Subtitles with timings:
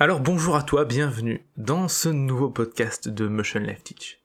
[0.00, 4.20] Alors bonjour à toi, bienvenue dans ce nouveau podcast de Motion Life Teach.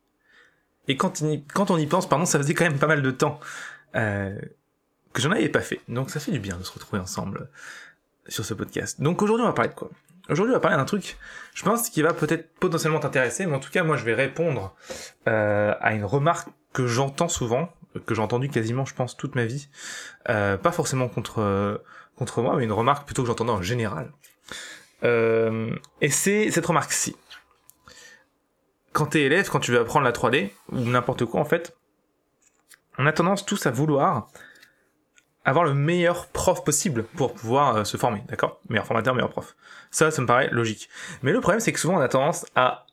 [0.88, 3.40] Et quand, quand on y pense, pardon, ça faisait quand même pas mal de temps
[3.96, 4.38] euh,
[5.14, 5.82] que j'en avais pas fait.
[5.88, 7.50] Donc ça fait du bien de se retrouver ensemble
[8.28, 9.02] sur ce podcast.
[9.02, 9.90] Donc aujourd'hui on va parler de quoi?
[10.30, 11.18] Aujourd'hui on va parler d'un truc,
[11.56, 14.76] je pense, qui va peut-être potentiellement t'intéresser, mais en tout cas moi je vais répondre
[15.28, 17.74] euh, à une remarque que j'entends souvent,
[18.06, 19.70] que j'ai entendu quasiment je pense toute ma vie,
[20.30, 21.82] euh, pas forcément contre,
[22.16, 24.12] contre moi, mais une remarque plutôt que j'entendais en général.
[25.04, 27.16] Euh, et c'est cette remarque-ci.
[28.92, 31.76] Quand t'es élève, quand tu veux apprendre la 3D, ou n'importe quoi en fait,
[32.98, 34.28] on a tendance tous à vouloir
[35.46, 38.62] avoir le meilleur prof possible pour pouvoir euh, se former, d'accord?
[38.70, 39.56] Meilleur formateur, meilleur prof.
[39.92, 40.90] Ça, ça me paraît logique.
[41.22, 42.86] Mais le problème, c'est que souvent on a tendance à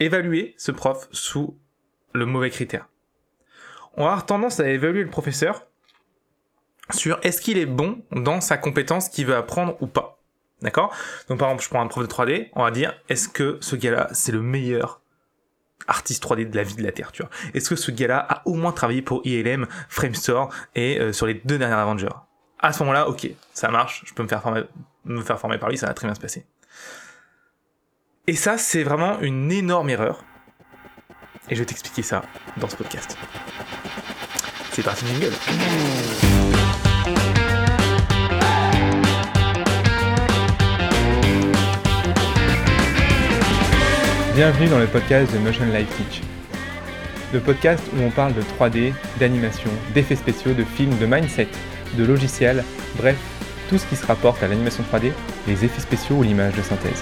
[0.00, 1.58] évaluer ce prof sous
[2.12, 2.88] le mauvais critère.
[3.96, 5.66] On avoir tendance à évaluer le professeur
[6.90, 10.13] sur est-ce qu'il est bon dans sa compétence qu'il veut apprendre ou pas.
[10.64, 10.92] D'accord?
[11.28, 13.76] Donc par exemple, je prends un prof de 3D, on va dire, est-ce que ce
[13.76, 15.02] gars-là, c'est le meilleur
[15.86, 17.30] artiste 3D de la vie de la Terre, tu vois?
[17.52, 21.34] Est-ce que ce gars-là a au moins travaillé pour ILM, Framestore et euh, sur les
[21.34, 22.08] deux derniers Avengers?
[22.58, 24.42] À ce moment-là, ok, ça marche, je peux me faire
[25.04, 26.46] me faire former par lui, ça va très bien se passer.
[28.26, 30.24] Et ça, c'est vraiment une énorme erreur.
[31.50, 32.22] Et je vais t'expliquer ça
[32.56, 33.18] dans ce podcast.
[34.72, 36.33] C'est parti, jingle.
[44.34, 46.20] Bienvenue dans le podcast de Motion Life Teach.
[47.32, 51.46] Le podcast où on parle de 3D, d'animation, d'effets spéciaux, de films, de mindset,
[51.96, 52.64] de logiciels,
[52.96, 53.16] bref,
[53.68, 55.12] tout ce qui se rapporte à l'animation 3D,
[55.46, 57.00] les effets spéciaux ou l'image de synthèse.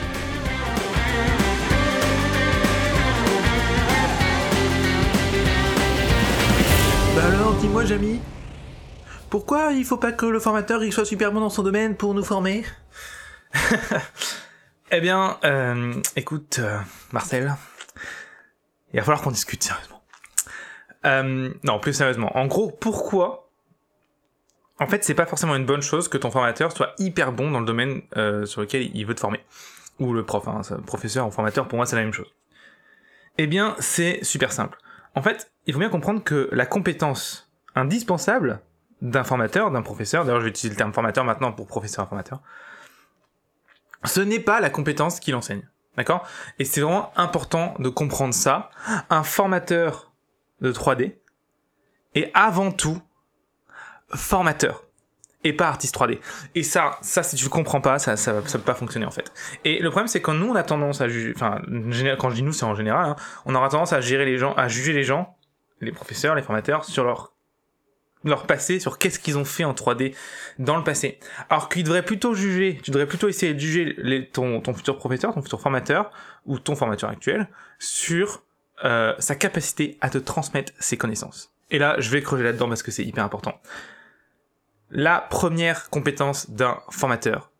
[7.16, 8.20] Bah alors, dis-moi, Jamy,
[9.30, 12.12] pourquoi il faut pas que le formateur il soit super bon dans son domaine pour
[12.12, 12.62] nous former?
[14.94, 16.78] Eh bien, euh, écoute, euh,
[17.12, 17.54] Marcel,
[18.92, 20.02] il va falloir qu'on discute sérieusement.
[21.06, 22.36] Euh, non, plus sérieusement.
[22.36, 23.48] En gros, pourquoi
[24.78, 27.60] En fait, c'est pas forcément une bonne chose que ton formateur soit hyper bon dans
[27.60, 29.40] le domaine euh, sur lequel il veut te former.
[29.98, 32.30] Ou le prof, hein, professeur ou formateur, pour moi, c'est la même chose.
[33.38, 34.76] Eh bien, c'est super simple.
[35.14, 38.60] En fait, il faut bien comprendre que la compétence indispensable
[39.00, 42.08] d'un formateur, d'un professeur, d'ailleurs je vais utiliser le terme formateur maintenant pour professeur et
[42.08, 42.42] formateur,
[44.04, 45.62] ce n'est pas la compétence qu'il enseigne.
[45.96, 46.26] D'accord?
[46.58, 48.70] Et c'est vraiment important de comprendre ça.
[49.10, 50.12] Un formateur
[50.60, 51.16] de 3D
[52.14, 53.00] est avant tout
[54.14, 54.84] formateur
[55.44, 56.18] et pas artiste 3D.
[56.54, 59.32] Et ça, ça si tu le comprends pas, ça, ça, peut pas fonctionner en fait.
[59.64, 61.60] Et le problème c'est quand nous on a tendance à juger, enfin
[62.18, 64.54] quand je dis nous c'est en général, hein, on aura tendance à gérer les gens,
[64.54, 65.36] à juger les gens,
[65.80, 67.32] les professeurs, les formateurs sur leur
[68.24, 70.14] leur passé, sur qu'est-ce qu'ils ont fait en 3D
[70.58, 71.18] dans le passé.
[71.50, 75.42] Alors qu'ils devraient plutôt juger, tu devrais plutôt essayer de juger ton, futur professeur, ton
[75.42, 76.10] futur formateur,
[76.46, 78.42] ou ton formateur actuel, sur
[78.84, 81.52] euh, sa capacité à te transmettre ses connaissances.
[81.70, 83.60] Et là, je vais creuser là-dedans parce que c'est hyper important.
[84.90, 87.50] La première compétence d'un formateur,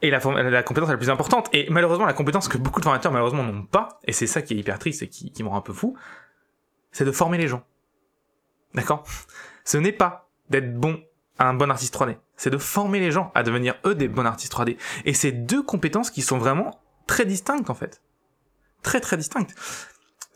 [0.00, 3.12] et la, la, compétence la plus importante, et malheureusement la compétence que beaucoup de formateurs
[3.12, 5.58] malheureusement n'ont pas, et c'est ça qui est hyper triste et qui, qui me rend
[5.58, 5.96] un peu fou,
[6.90, 7.64] c'est de former les gens.
[8.74, 9.04] D'accord?
[9.64, 11.02] Ce n'est pas d'être bon
[11.38, 14.26] à un bon artiste 3D, c'est de former les gens à devenir eux des bons
[14.26, 14.76] artistes 3D.
[15.04, 18.02] Et c'est deux compétences qui sont vraiment très distinctes en fait.
[18.82, 19.54] Très très distinctes.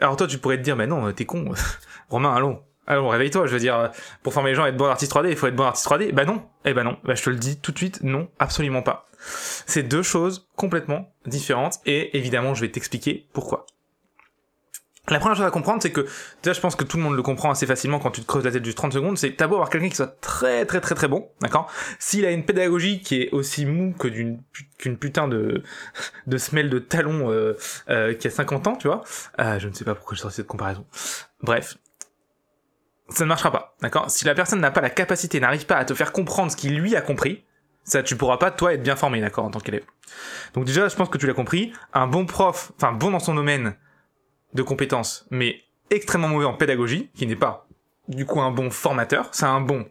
[0.01, 1.53] Alors toi tu pourrais te dire, mais non, t'es con,
[2.09, 3.91] Romain, allons, allons, réveille-toi, je veux dire,
[4.23, 6.13] pour former les gens à être bon artiste 3D, il faut être bon artiste 3D.
[6.13, 8.83] Bah non, eh ben non, bah je te le dis tout de suite, non, absolument
[8.83, 9.09] pas.
[9.67, 13.67] C'est deux choses complètement différentes et évidemment je vais t'expliquer pourquoi.
[15.09, 16.07] La première chose à comprendre, c'est que,
[16.43, 18.45] déjà, je pense que tout le monde le comprend assez facilement quand tu te creuses
[18.45, 20.81] la tête juste 30 secondes, c'est que t'as beau avoir quelqu'un qui soit très très
[20.81, 21.71] très très bon, d'accord?
[22.01, 24.41] S'il a une pédagogie qui est aussi mou que d'une
[24.79, 25.63] qu'une putain de
[26.27, 27.57] de semelle de talon euh,
[27.89, 29.05] euh, qui a 50 ans, tu vois
[29.39, 30.85] euh, Je ne sais pas pourquoi je sorti cette comparaison.
[31.41, 31.77] Bref,
[33.09, 34.11] ça ne marchera pas, d'accord?
[34.11, 36.77] Si la personne n'a pas la capacité, n'arrive pas à te faire comprendre ce qu'il
[36.77, 37.45] lui a compris,
[37.85, 39.85] ça, tu pourras pas, toi, être bien formé, d'accord, en tant qu'élève.
[40.55, 43.35] Donc déjà, je pense que tu l'as compris, un bon prof, enfin bon dans son
[43.35, 43.77] domaine,
[44.57, 45.61] de compétences, mais
[45.91, 47.69] extrêmement mauvais en pédagogie, qui n'est pas
[48.09, 49.87] du coup un bon formateur, c'est un bon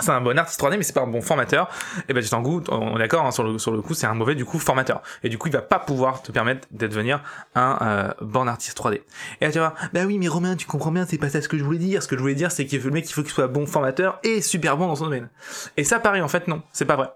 [0.00, 1.68] c'est un bon artiste 3D mais c'est pas un bon formateur.
[2.08, 4.34] Et ben goût on est d'accord hein, sur le sur le coup c'est un mauvais
[4.34, 5.02] du coup formateur.
[5.22, 7.22] Et du coup il va pas pouvoir te permettre de devenir
[7.54, 9.00] un euh, bon artiste 3D
[9.40, 11.48] et là tu vas bah oui mais Romain tu comprends bien c'est pas ça ce
[11.48, 12.02] que je voulais dire.
[12.02, 14.20] Ce que je voulais dire c'est qu'il le mec il faut qu'il soit bon formateur
[14.22, 15.28] et super bon dans son domaine.
[15.76, 17.10] Et ça pareil en fait non c'est pas vrai.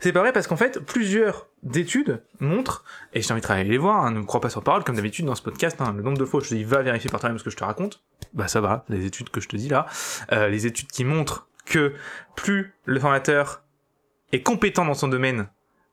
[0.00, 4.04] C'est pas vrai parce qu'en fait plusieurs d'études montrent, et j'ai envie de les voir,
[4.04, 6.16] hein, ne me crois pas sur parole, comme d'habitude dans ce podcast, hein, le nombre
[6.16, 8.02] de fois où je te dis va vérifier par toi-même ce que je te raconte,
[8.32, 9.86] bah ça va, les études que je te dis là,
[10.32, 11.94] euh, les études qui montrent que
[12.36, 13.62] plus le formateur
[14.32, 15.48] est compétent dans son domaine,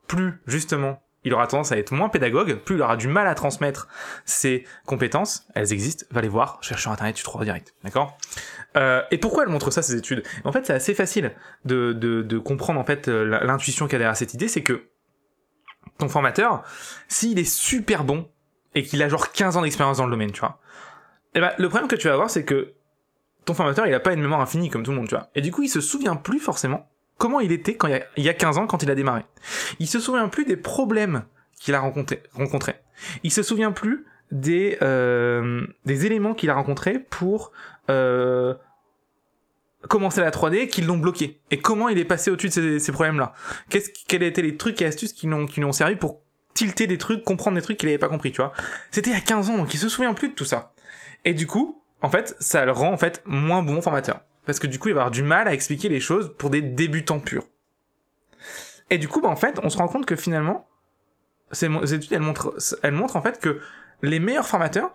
[0.06, 3.34] plus justement il aura tendance à être moins pédagogue, plus il aura du mal à
[3.34, 3.88] transmettre
[4.24, 5.46] ses compétences.
[5.54, 8.16] Elles existent, va les voir, cherche sur internet, tu trouveras direct, d'accord?
[8.76, 10.22] Euh, Et pourquoi elle montre ça ces études?
[10.44, 11.32] En fait, c'est assez facile
[11.64, 14.88] de, comprendre en fait euh, l'intuition qu'il y a derrière cette idée, c'est que
[15.98, 16.62] ton formateur,
[17.08, 18.30] s'il est super bon
[18.74, 20.60] et qu'il a genre 15 ans d'expérience dans le domaine, tu vois,
[21.34, 22.74] eh ben, le problème que tu vas avoir, c'est que
[23.48, 25.30] ton formateur, il a pas une mémoire infinie comme tout le monde, tu vois.
[25.34, 28.02] Et du coup, il se souvient plus forcément comment il était quand il y a,
[28.16, 29.22] il y a 15 ans quand il a démarré.
[29.78, 31.24] Il se souvient plus des problèmes
[31.58, 32.22] qu'il a rencontrés.
[32.34, 32.76] Rencontré.
[33.22, 37.52] Il se souvient plus des, euh, des éléments qu'il a rencontrés pour
[37.88, 38.54] euh,
[39.88, 41.40] commencer la 3D qui l'ont bloqué.
[41.50, 43.32] Et comment il est passé au-dessus de ces, problèmes-là.
[43.70, 46.20] Qu'est-ce, quels étaient les trucs et astuces qui l'ont, qui l'ont servi pour
[46.52, 48.52] tilter des trucs, comprendre des trucs qu'il avait pas compris, tu vois.
[48.90, 50.74] C'était à 15 ans, donc il se souvient plus de tout ça.
[51.24, 54.20] Et du coup, en fait, ça le rend en fait moins bon formateur.
[54.46, 56.62] Parce que du coup, il va avoir du mal à expliquer les choses pour des
[56.62, 57.44] débutants purs.
[58.90, 60.66] Et du coup, bah, en fait, on se rend compte que finalement,
[61.52, 63.60] ces études, elles montrent, elles montrent en fait que
[64.02, 64.94] les meilleurs formateurs,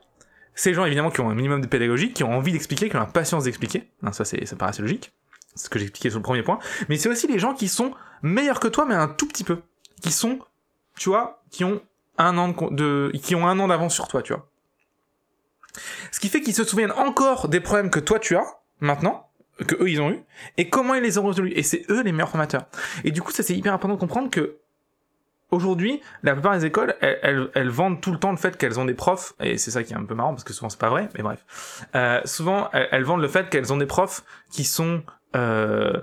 [0.56, 2.96] c'est les gens évidemment qui ont un minimum de pédagogie, qui ont envie d'expliquer, qui
[2.96, 3.92] ont la patience d'expliquer.
[4.12, 5.14] Ça, c'est, ça paraît assez logique.
[5.56, 6.58] Ce que j'expliquais sur le premier point.
[6.90, 9.60] Mais c'est aussi les gens qui sont meilleurs que toi, mais un tout petit peu.
[10.02, 10.40] Qui sont,
[10.98, 11.82] tu vois, qui ont
[12.18, 14.50] un an de, de qui ont un an d'avance sur toi, tu vois.
[16.12, 18.46] Ce qui fait qu'ils se souviennent encore des problèmes que toi tu as,
[18.80, 19.30] maintenant,
[19.68, 20.24] que eux ils ont eu,
[20.58, 21.54] et comment ils les ont résolus.
[21.56, 22.66] Et c'est eux les meilleurs formateurs.
[23.04, 24.58] Et du coup, ça c'est hyper important de comprendre que
[25.52, 28.86] aujourd'hui, la plupart des écoles, elles, elles, vendent tout le temps le fait qu'elles ont
[28.86, 30.90] des profs, et c'est ça qui est un peu marrant parce que souvent c'est pas
[30.90, 31.86] vrai, mais bref.
[31.96, 35.04] Euh, souvent, elles, elles, vendent le fait qu'elles ont des profs qui sont
[35.36, 36.02] euh,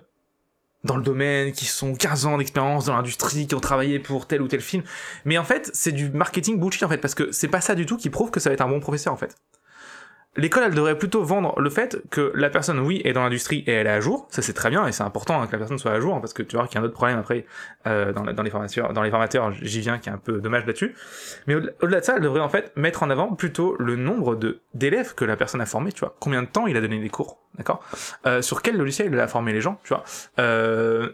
[0.84, 4.40] dans le domaine, qui sont 15 ans d'expérience dans l'industrie, qui ont travaillé pour tel
[4.40, 4.82] ou tel film.
[5.24, 7.86] Mais en fait, c'est du marketing bullshit en fait, parce que c'est pas ça du
[7.86, 9.36] tout qui prouve que ça va être un bon professeur en fait.
[10.36, 13.72] L'école, elle devrait plutôt vendre le fait que la personne, oui, est dans l'industrie et
[13.72, 14.28] elle est à jour.
[14.30, 16.20] Ça, c'est très bien et c'est important hein, que la personne soit à jour hein,
[16.20, 17.46] parce que tu vois qu'il y a un autre problème après
[17.88, 18.92] euh, dans, les formateurs.
[18.92, 20.94] Dans les formateurs, j'y viens, qui est un peu dommage là-dessus.
[21.48, 24.38] Mais au-delà de ça, elle devrait en fait mettre en avant plutôt le nombre
[24.72, 25.90] d'élèves que la personne a formé.
[25.90, 27.82] Tu vois, combien de temps il a donné des cours, d'accord?
[28.26, 30.04] Euh, Sur quel logiciel il a formé les gens, tu vois?
[30.38, 31.10] Euh,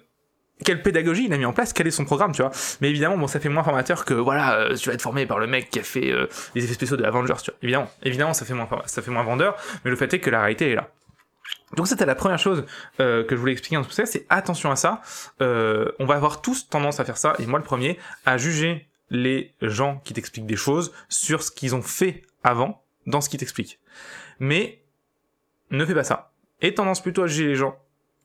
[0.64, 2.50] quelle pédagogie il a mis en place, quel est son programme, tu vois.
[2.80, 5.38] Mais évidemment, bon, ça fait moins formateur que voilà, euh, tu vas être formé par
[5.38, 7.58] le mec qui a fait euh, les effets spéciaux de Avengers, tu vois.
[7.62, 10.40] Évidemment, évidemment, ça fait moins, ça fait moins vendeur, mais le fait est que la
[10.40, 10.90] réalité est là.
[11.76, 12.64] Donc c'était la première chose
[13.00, 15.02] euh, que je voulais expliquer dans tout ça, c'est attention à ça.
[15.40, 18.88] Euh, on va avoir tous tendance à faire ça, et moi le premier, à juger
[19.10, 23.40] les gens qui t'expliquent des choses sur ce qu'ils ont fait avant dans ce qu'ils
[23.40, 23.78] t'expliquent.
[24.38, 24.80] Mais
[25.70, 26.32] ne fais pas ça.
[26.60, 27.76] Et tendance plutôt à juger les gens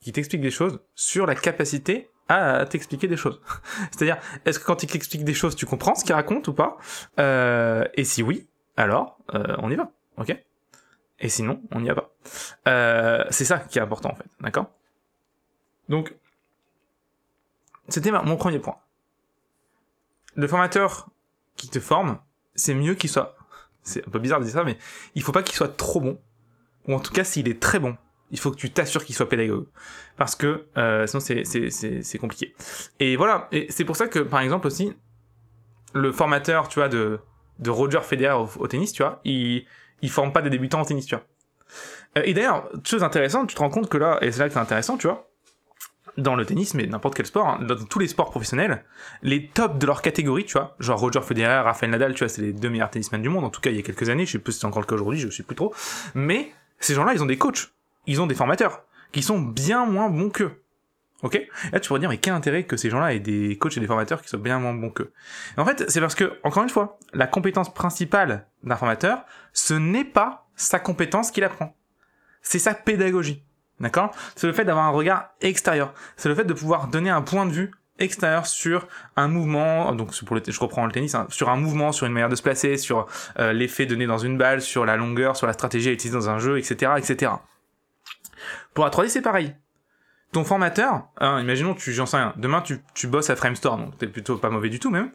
[0.01, 3.41] qui t'expliquent des choses sur la capacité à t'expliquer des choses.
[3.91, 6.77] C'est-à-dire, est-ce que quand il t'explique des choses, tu comprends ce qu'il raconte ou pas?
[7.19, 8.47] Euh, Et si oui,
[8.77, 10.35] alors euh, on y va, ok?
[11.19, 12.11] Et sinon, on n'y va pas.
[12.67, 14.71] Euh, c'est ça qui est important en fait, d'accord?
[15.89, 16.15] Donc,
[17.89, 18.77] c'était mon premier point.
[20.35, 21.09] Le formateur
[21.57, 22.17] qui te forme,
[22.55, 23.35] c'est mieux qu'il soit.
[23.83, 24.77] C'est un peu bizarre de dire ça, mais
[25.15, 26.19] il faut pas qu'il soit trop bon,
[26.87, 27.97] ou en tout cas s'il est très bon,
[28.31, 29.67] il faut que tu t'assures qu'il soit pédagogue.
[30.17, 32.55] Parce que euh, sinon c'est compliqué.
[32.99, 33.47] Et voilà.
[33.51, 34.93] Et c'est pour ça que par exemple aussi
[35.93, 37.19] le formateur tu vois de
[37.59, 39.65] de Roger Federer au, au tennis tu vois il
[40.01, 41.25] il forme pas des débutants en tennis tu vois.
[42.17, 44.53] Euh, et d'ailleurs chose intéressante tu te rends compte que là et c'est là que
[44.53, 45.27] c'est intéressant tu vois
[46.17, 48.83] dans le tennis, mais n'importe quel sport, hein, dans tous les sports professionnels,
[49.21, 52.41] les tops de leur catégorie, tu vois, genre Roger Federer, Rafael Nadal, tu vois, c'est
[52.41, 54.33] les deux meilleurs tennismen du monde, en tout cas il y a quelques années, je
[54.33, 55.73] sais plus si c'est encore le cas aujourd'hui, je sais plus trop,
[56.13, 57.71] mais ces gens-là, ils ont des coachs,
[58.07, 60.61] ils ont des formateurs qui sont bien moins bons qu'eux.
[61.23, 61.39] Ok?
[61.71, 63.87] Là, tu pourrais dire, mais quel intérêt que ces gens-là aient des coachs et des
[63.87, 65.13] formateurs qui soient bien moins bons qu'eux?
[65.57, 70.05] En fait, c'est parce que, encore une fois, la compétence principale d'un formateur, ce n'est
[70.05, 71.75] pas sa compétence qu'il apprend.
[72.41, 73.43] C'est sa pédagogie.
[73.79, 74.11] D'accord?
[74.35, 75.93] C'est le fait d'avoir un regard extérieur.
[76.17, 80.19] C'est le fait de pouvoir donner un point de vue extérieur sur un mouvement, donc
[80.23, 82.41] pour le, je reprends le tennis, hein, sur un mouvement, sur une manière de se
[82.41, 83.07] placer, sur
[83.39, 86.29] euh, l'effet donné dans une balle, sur la longueur, sur la stratégie à utiliser dans
[86.29, 87.33] un jeu, etc., etc.
[88.73, 89.55] Pour la 3D, c'est pareil.
[90.31, 93.97] Ton formateur, hein, imaginons, tu, j'en sais rien, demain tu, tu bosses à Framestore, donc
[93.97, 95.11] t'es plutôt pas mauvais du tout même.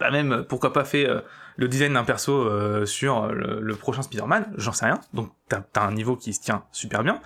[0.00, 1.20] Bah même, pourquoi pas fait euh,
[1.56, 5.00] le design d'un perso euh, sur le, le, prochain Spider-Man, j'en sais rien.
[5.12, 7.20] Donc t'as as un niveau qui se tient super bien.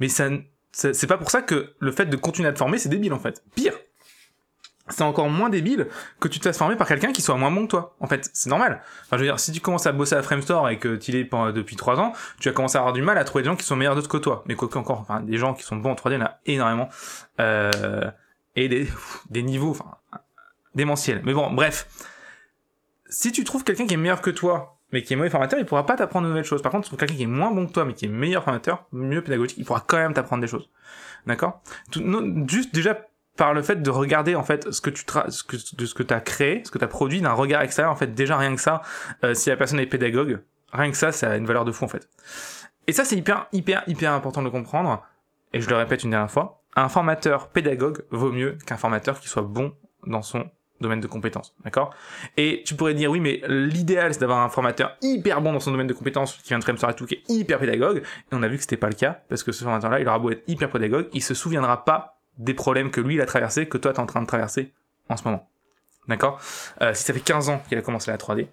[0.00, 0.28] Mais ça,
[0.72, 3.18] c'est pas pour ça que le fait de continuer à te former, c'est débile en
[3.18, 3.42] fait.
[3.54, 3.74] Pire,
[4.90, 5.88] c'est encore moins débile
[6.20, 7.96] que tu te fasses former par quelqu'un qui soit moins bon que toi.
[8.00, 8.82] En fait, c'est normal.
[9.02, 11.24] Enfin, je veux dire, si tu commences à bosser à Framestore et que tu l'es
[11.54, 13.64] depuis 3 ans, tu vas commencer à avoir du mal à trouver des gens qui
[13.64, 14.44] sont meilleurs d'autres que toi.
[14.46, 16.38] Mais quoi encore, enfin, des gens qui sont bons en 3D, il y en a
[16.46, 16.88] énormément.
[17.40, 18.10] Euh,
[18.56, 18.88] et des,
[19.30, 19.96] des niveaux, enfin,
[20.74, 21.22] démentiels.
[21.24, 21.86] Mais bon, bref.
[23.10, 25.66] Si tu trouves quelqu'un qui est meilleur que toi, mais qui est mauvais formateur, il
[25.66, 26.62] pourra pas t'apprendre de nouvelles choses.
[26.62, 28.08] Par contre, si tu trouves quelqu'un qui est moins bon que toi, mais qui est
[28.08, 30.70] meilleur formateur, mieux pédagogique, il pourra quand même t'apprendre des choses.
[31.26, 31.60] D'accord?
[32.46, 32.98] Juste déjà
[33.38, 36.02] par le fait de regarder en fait ce que tu ce que de ce que
[36.02, 38.54] tu as créé, ce que tu as produit d'un regard extérieur en fait déjà rien
[38.54, 38.82] que ça
[39.24, 40.40] euh, si la personne est pédagogue,
[40.72, 42.10] rien que ça ça a une valeur de fou en fait.
[42.88, 45.02] Et ça c'est hyper hyper hyper important de comprendre
[45.54, 49.28] et je le répète une dernière fois, un formateur pédagogue vaut mieux qu'un formateur qui
[49.28, 49.72] soit bon
[50.04, 51.94] dans son domaine de compétences, d'accord?
[52.36, 55.70] Et tu pourrais dire oui, mais l'idéal c'est d'avoir un formateur hyper bon dans son
[55.70, 57.98] domaine de compétences qui vient de et tout, qui est hyper pédagogue.
[57.98, 60.18] Et on a vu que c'était pas le cas parce que ce formateur-là, il aura
[60.18, 63.68] beau être hyper pédagogue, il se souviendra pas des problèmes que lui il a traversé,
[63.68, 64.72] que toi t'es en train de traverser
[65.08, 65.48] en ce moment,
[66.08, 66.40] d'accord?
[66.80, 68.48] Euh, Si ça fait 15 ans qu'il a commencé la 3D,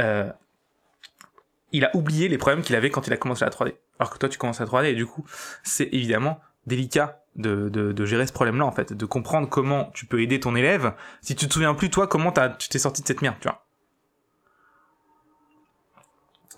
[0.00, 0.30] euh,
[1.72, 3.74] il a oublié les problèmes qu'il avait quand il a commencé la 3D.
[3.98, 5.24] Alors que toi tu commences la 3D et du coup
[5.62, 10.06] c'est évidemment délicat de, de, de gérer ce problème-là en fait, de comprendre comment tu
[10.06, 13.02] peux aider ton élève si tu te souviens plus toi comment as, tu t'es sorti
[13.02, 13.64] de cette merde, tu vois.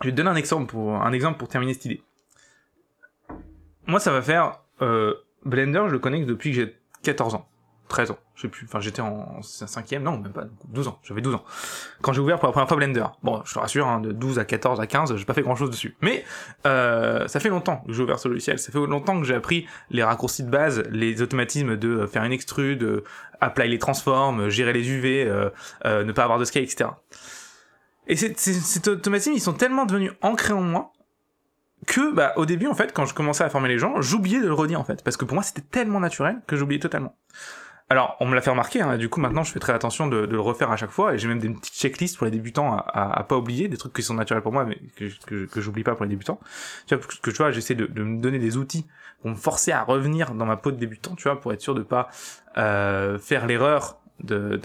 [0.02, 2.02] Je vais te donner un exemple pour un exemple pour terminer cette idée.
[3.86, 5.14] Moi, ça va faire euh,
[5.46, 7.48] Blender, je le connais depuis que j'ai 14 ans.
[7.88, 11.20] 13 ans, je sais plus, enfin j'étais en cinquième, non même pas, 12 ans, j'avais
[11.20, 11.44] 12 ans.
[12.02, 13.04] Quand j'ai ouvert pour la première fois Blender.
[13.22, 15.54] Bon, je te rassure, hein, de 12 à 14 à 15, j'ai pas fait grand
[15.54, 15.96] chose dessus.
[16.00, 16.24] Mais
[16.66, 19.66] euh, ça fait longtemps que j'ai ouvert ce logiciel, ça fait longtemps que j'ai appris
[19.90, 23.04] les raccourcis de base, les automatismes de faire une extrude, de
[23.40, 25.50] apply les transforms, gérer les UV, euh,
[25.84, 26.90] euh, ne pas avoir de scale, etc.
[28.08, 30.92] Et ces automatismes, ils sont tellement devenus ancrés en moi
[31.86, 34.46] que bah au début en fait quand je commençais à former les gens j'oubliais de
[34.46, 37.14] le redire en fait parce que pour moi c'était tellement naturel que j'oubliais totalement
[37.88, 40.16] alors, on me l'a fait remarquer, hein, du coup maintenant je fais très attention de,
[40.16, 43.18] le refaire à chaque fois, et j'ai même des petites checklists pour les débutants à,
[43.18, 45.84] à, pas oublier, des trucs qui sont naturels pour moi, mais que, que, que j'oublie
[45.84, 46.40] pas pour les débutants.
[46.88, 48.86] Tu vois, que, tu vois, j'essaie de, de, me donner des outils
[49.20, 51.76] pour me forcer à revenir dans ma peau de débutant, tu vois, pour être sûr
[51.76, 52.08] de pas
[52.58, 54.60] euh, faire l'erreur de,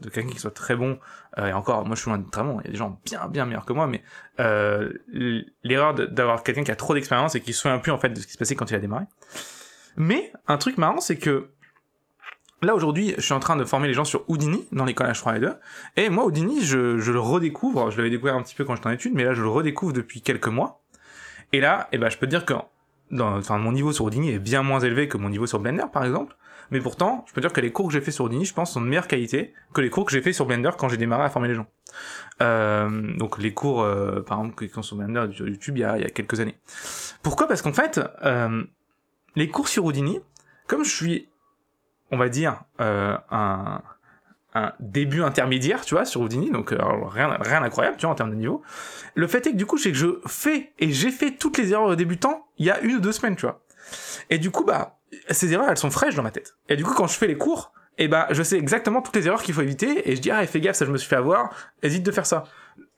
[0.00, 0.98] de quelqu'un qui soit très bon,
[1.38, 3.00] euh, et encore, moi je suis loin d'être très bon, il y a des gens
[3.04, 4.02] bien bien meilleurs que moi, mais
[4.40, 4.92] euh,
[5.62, 8.20] l'erreur d'avoir quelqu'un qui a trop d'expérience et qui se souvient plus en fait de
[8.20, 9.04] ce qui se passait quand il a démarré.
[9.96, 11.50] Mais un truc marrant, c'est que
[12.62, 15.36] Là aujourd'hui, je suis en train de former les gens sur Houdini dans l'école H3
[15.36, 15.52] et 2.
[15.96, 17.90] Et moi, Houdini, je, je le redécouvre.
[17.90, 19.92] Je l'avais découvert un petit peu quand j'étais en études, mais là, je le redécouvre
[19.92, 20.82] depuis quelques mois.
[21.52, 22.54] Et là, eh ben, je peux dire que
[23.10, 25.84] dans, enfin, mon niveau sur Houdini est bien moins élevé que mon niveau sur Blender,
[25.92, 26.34] par exemple.
[26.70, 28.72] Mais pourtant, je peux dire que les cours que j'ai fait sur Houdini, je pense,
[28.72, 31.24] sont de meilleure qualité que les cours que j'ai fait sur Blender quand j'ai démarré
[31.24, 31.66] à former les gens.
[32.42, 35.84] Euh, donc les cours, euh, par exemple, qui sont sur Blender sur YouTube il y
[35.84, 36.58] a, il y a quelques années.
[37.22, 37.48] Pourquoi?
[37.48, 38.64] Parce qu'en fait, euh,
[39.34, 40.20] les cours sur Houdini,
[40.66, 41.28] comme je suis
[42.10, 43.82] on va dire, euh, un,
[44.54, 48.14] un début intermédiaire, tu vois, sur Houdini, donc euh, rien, rien d'incroyable, tu vois, en
[48.14, 48.62] termes de niveau.
[49.14, 51.72] Le fait est que du coup, c'est que je fais et j'ai fait toutes les
[51.72, 53.60] erreurs de débutant il y a une ou deux semaines, tu vois.
[54.30, 54.95] Et du coup, bah,
[55.30, 56.56] ces erreurs, elles sont fraîches dans ma tête.
[56.68, 59.26] Et du coup, quand je fais les cours, eh bah, je sais exactement toutes les
[59.26, 61.16] erreurs qu'il faut éviter, et je dis, ah, fais gaffe, ça je me suis fait
[61.16, 61.50] avoir,
[61.82, 62.44] hésite de faire ça.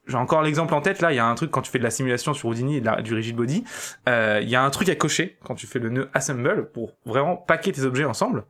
[0.07, 1.85] J'ai encore l'exemple en tête, là, il y a un truc quand tu fais de
[1.85, 3.65] la simulation sur Houdini et du rigid body,
[4.09, 6.97] euh, il y a un truc à cocher quand tu fais le nœud assemble pour
[7.05, 8.45] vraiment paquer tes objets ensemble.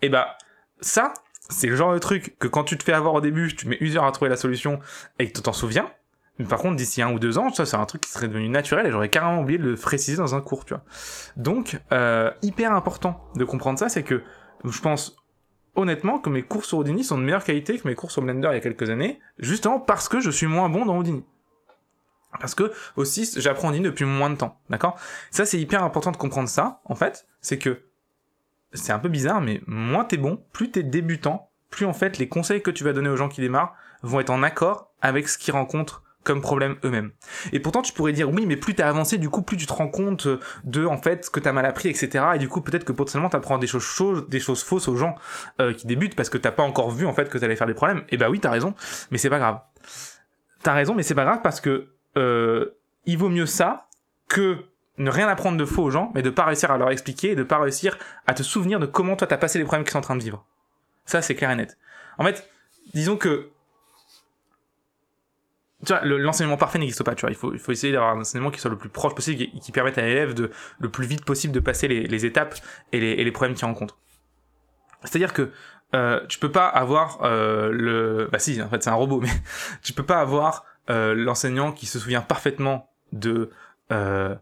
[0.00, 0.36] Et bah,
[0.80, 1.12] ça,
[1.50, 3.76] c'est le genre de truc que quand tu te fais avoir au début, tu mets
[3.80, 4.80] une heure à trouver la solution
[5.18, 5.90] et que tu t'en souviens.
[6.44, 8.86] Par contre, d'ici un ou deux ans, ça, c'est un truc qui serait devenu naturel
[8.86, 10.84] et j'aurais carrément oublié de le préciser dans un cours, tu vois.
[11.36, 14.22] Donc, euh, hyper important de comprendre ça, c'est que
[14.64, 15.16] je pense
[15.76, 18.48] honnêtement que mes cours sur Houdini sont de meilleure qualité que mes cours sur Blender
[18.50, 21.24] il y a quelques années, justement parce que je suis moins bon dans Houdini.
[22.38, 24.98] Parce que aussi, j'apprends Houdini depuis moins de temps, d'accord?
[25.30, 27.82] Ça, c'est hyper important de comprendre ça, en fait, c'est que
[28.72, 32.28] c'est un peu bizarre, mais moins t'es bon, plus t'es débutant, plus en fait les
[32.28, 35.38] conseils que tu vas donner aux gens qui démarrent vont être en accord avec ce
[35.38, 37.12] qu'ils rencontrent comme problème eux-mêmes.
[37.52, 39.72] Et pourtant, tu pourrais dire oui, mais plus t'as avancé, du coup, plus tu te
[39.72, 40.26] rends compte
[40.64, 42.24] de en fait ce que t'as mal appris, etc.
[42.34, 45.14] Et du coup, peut-être que potentiellement t'apprends des choses choses, des choses fausses aux gens
[45.60, 47.74] euh, qui débutent parce que t'as pas encore vu en fait que t'allais faire des
[47.74, 48.02] problèmes.
[48.10, 48.74] Et bah oui, t'as raison,
[49.10, 49.60] mais c'est pas grave.
[50.62, 53.86] T'as raison, mais c'est pas grave parce que euh, il vaut mieux ça
[54.28, 54.64] que
[54.98, 57.36] ne rien apprendre de faux aux gens, mais de pas réussir à leur expliquer et
[57.36, 59.98] de pas réussir à te souvenir de comment toi t'as passé les problèmes qu'ils sont
[59.98, 60.44] en train de vivre.
[61.04, 61.78] Ça, c'est clair et net.
[62.18, 62.50] En fait,
[62.94, 63.50] disons que
[65.86, 67.30] tu vois, l'enseignement parfait n'existe pas, tu vois.
[67.30, 69.72] Il faut, il faut essayer d'avoir un enseignement qui soit le plus proche possible qui
[69.72, 72.56] permette à l'élève de, le plus vite possible de passer les, les étapes
[72.92, 73.96] et les, et les problèmes qu'il rencontre.
[75.02, 75.52] C'est-à-dire que,
[75.94, 79.30] euh, tu peux pas avoir euh, le, bah si, en fait, c'est un robot, mais
[79.82, 83.50] tu peux pas avoir euh, l'enseignant qui se souvient parfaitement de
[83.92, 84.34] euh,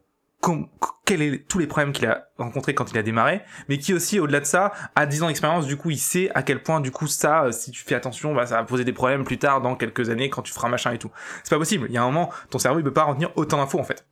[1.05, 4.19] quels est tous les problèmes qu'il a rencontrés quand il a démarré, mais qui aussi,
[4.19, 6.91] au-delà de ça, a 10 ans d'expérience, du coup, il sait à quel point, du
[6.91, 9.61] coup, ça, euh, si tu fais attention, bah, ça va poser des problèmes plus tard,
[9.61, 11.11] dans quelques années, quand tu feras machin et tout.
[11.43, 11.87] C'est pas possible.
[11.89, 14.07] Il y a un moment, ton cerveau, il peut pas retenir autant d'infos, en fait.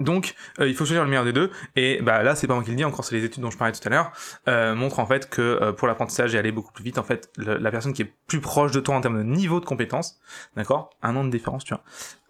[0.00, 1.50] Donc, euh, il faut choisir le meilleur des deux.
[1.74, 3.56] Et bah là, c'est pas moi qui le dis, encore c'est les études dont je
[3.56, 4.12] parlais tout à l'heure,
[4.48, 7.30] euh, montrent en fait que euh, pour l'apprentissage et aller beaucoup plus vite, en fait,
[7.36, 10.20] la personne qui est plus proche de toi en termes de niveau de compétence,
[10.56, 11.82] d'accord, un an de différence, tu vois,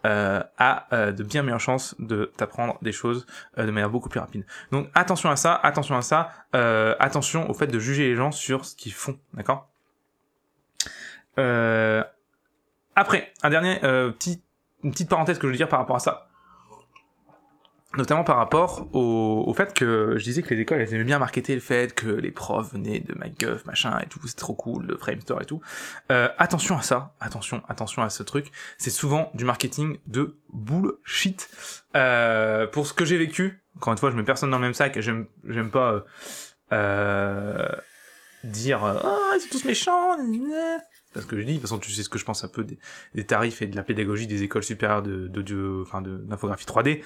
[0.06, 4.46] euh, a de bien meilleures chances de t'apprendre des choses de manière beaucoup plus rapide.
[4.70, 8.64] Donc attention à ça, attention à ça, attention au fait de juger les gens sur
[8.64, 9.68] ce qu'ils font, d'accord?
[12.94, 14.42] Après, un dernier petit,
[14.84, 16.28] une petite parenthèse que je veux dire par rapport à ça
[17.96, 21.54] notamment par rapport au, fait que je disais que les écoles elles aimaient bien marketer
[21.54, 24.96] le fait que les profs venaient de MacGuff machin et tout c'est trop cool de
[24.96, 25.60] Framestore et tout.
[26.10, 28.50] Euh, attention à ça attention attention à ce truc.
[28.78, 31.48] C'est souvent du marketing de bullshit.
[31.96, 34.74] Euh, pour ce que j'ai vécu encore une fois je mets personne dans le même
[34.74, 36.04] sac j'aime pas
[36.72, 37.68] euh,
[38.46, 40.78] dire ah ils sont tous méchants gna, gna.
[41.06, 42.44] C'est pas ce que je dis de toute façon tu sais ce que je pense
[42.44, 42.64] un peu
[43.14, 47.02] des, tarifs et de la pédagogie des écoles supérieures de d'audio enfin d'infographie 3D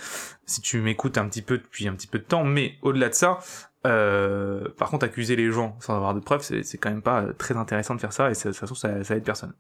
[0.47, 3.15] si tu m'écoutes un petit peu depuis un petit peu de temps, mais au-delà de
[3.15, 3.39] ça,
[3.87, 7.57] euh, par contre, accuser les gens sans avoir de preuves, c'est quand même pas très
[7.57, 9.55] intéressant de faire ça, et de toute façon, ça, ça aide personne.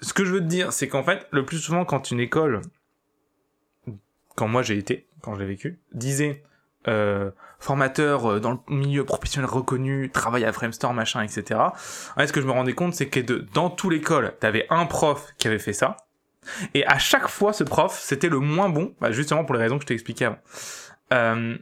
[0.00, 2.62] Ce que je veux te dire, c'est qu'en fait, le plus souvent, quand une école,
[4.34, 6.42] quand moi j'ai été, quand je l'ai vécu, disait
[6.88, 11.60] euh, formateur euh, dans le milieu professionnel reconnu, travaille à Framestore, machin, etc.
[12.16, 15.28] Ce que je me rendais compte, c'est que de, dans tout l'école, t'avais un prof
[15.38, 15.96] qui avait fait ça,
[16.74, 19.76] et à chaque fois, ce prof, c'était le moins bon, bah, justement pour les raisons
[19.76, 20.38] que je t'ai expliquées avant.
[21.12, 21.58] Euh,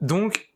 [0.00, 0.48] donc,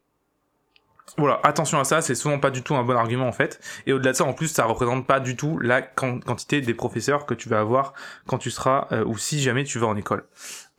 [1.16, 3.60] voilà, attention à ça, c'est souvent pas du tout un bon argument en fait.
[3.86, 6.74] Et au-delà de ça, en plus, ça représente pas du tout la quan- quantité des
[6.74, 7.94] professeurs que tu vas avoir
[8.26, 10.26] quand tu seras, euh, ou si jamais tu vas en école.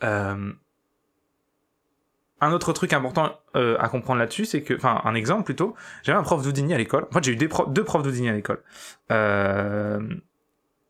[0.03, 0.51] Euh,
[2.42, 6.18] un autre truc important euh, à comprendre là-dessus, c'est que, enfin, un exemple plutôt, j'avais
[6.18, 7.08] un prof d'Houdini à l'école.
[7.10, 7.48] En fait, j'ai eu deux
[7.84, 8.62] profs d'Houdini à l'école.
[9.12, 10.01] Euh,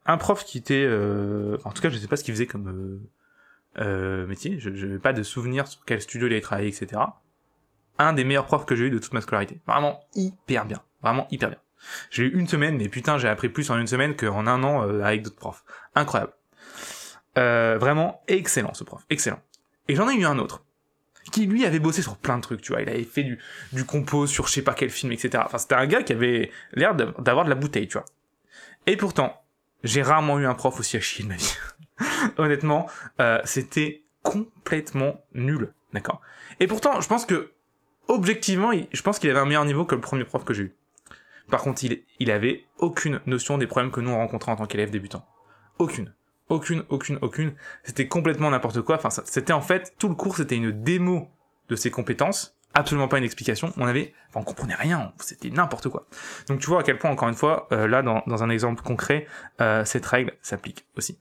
[0.05, 2.99] un prof qui était, euh, en tout cas, je sais pas ce qu'il faisait comme
[3.79, 4.59] euh, métier.
[4.59, 7.01] Je n'ai pas de souvenir sur quel studio il avait travaillé, etc.
[7.99, 9.61] Un des meilleurs profs que j'ai eu de toute ma scolarité.
[9.67, 10.81] Vraiment hyper bien.
[11.03, 11.59] Vraiment hyper bien.
[12.09, 14.81] J'ai eu une semaine, mais putain, j'ai appris plus en une semaine qu'en un an
[15.03, 15.63] avec d'autres profs.
[15.93, 16.33] Incroyable.
[17.35, 19.39] Vraiment excellent ce prof, excellent.
[19.87, 20.64] Et j'en ai eu un autre
[21.35, 22.81] qui lui avait bossé sur plein de trucs, tu vois.
[22.81, 23.37] Il avait fait du,
[23.73, 25.43] du compo sur je sais pas quel film, etc.
[25.45, 28.05] Enfin, c'était un gars qui avait l'air d'av- d'avoir de la bouteille, tu vois.
[28.87, 29.41] Et pourtant,
[29.83, 31.53] j'ai rarement eu un prof aussi à chier de ma vie.
[32.37, 32.87] Honnêtement,
[33.19, 36.21] euh, c'était complètement nul, d'accord.
[36.59, 37.51] Et pourtant, je pense que
[38.07, 40.75] objectivement, je pense qu'il avait un meilleur niveau que le premier prof que j'ai eu.
[41.49, 44.89] Par contre, il, il avait aucune notion des problèmes que nous on en tant qu'élèves
[44.89, 45.27] débutants.
[45.79, 46.13] Aucune.
[46.49, 47.53] Aucune, aucune, aucune.
[47.83, 48.97] C'était complètement n'importe quoi.
[48.97, 51.29] Enfin, c'était en fait, tout le cours, c'était une démo
[51.69, 52.55] de ses compétences.
[52.73, 53.73] Absolument pas une explication.
[53.77, 55.13] On avait, enfin, on comprenait rien.
[55.19, 56.07] C'était n'importe quoi.
[56.47, 58.83] Donc, tu vois à quel point, encore une fois, euh, là, dans, dans un exemple
[58.83, 59.27] concret,
[59.61, 61.17] euh, cette règle s'applique aussi.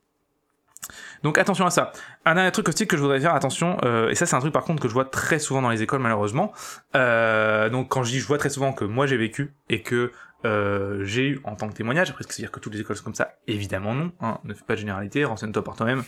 [1.23, 1.93] Donc attention à ça.
[2.25, 4.53] Un dernier truc aussi que je voudrais faire attention, euh, et ça c'est un truc
[4.53, 6.53] par contre que je vois très souvent dans les écoles malheureusement.
[6.95, 10.13] Euh, donc quand je dis je vois très souvent que moi j'ai vécu et que
[10.45, 12.81] euh, j'ai eu en tant que témoignage, après est-ce que c'est dire que toutes les
[12.81, 16.03] écoles sont comme ça Évidemment non, hein, ne fais pas de généralité, renseigne-toi par toi-même.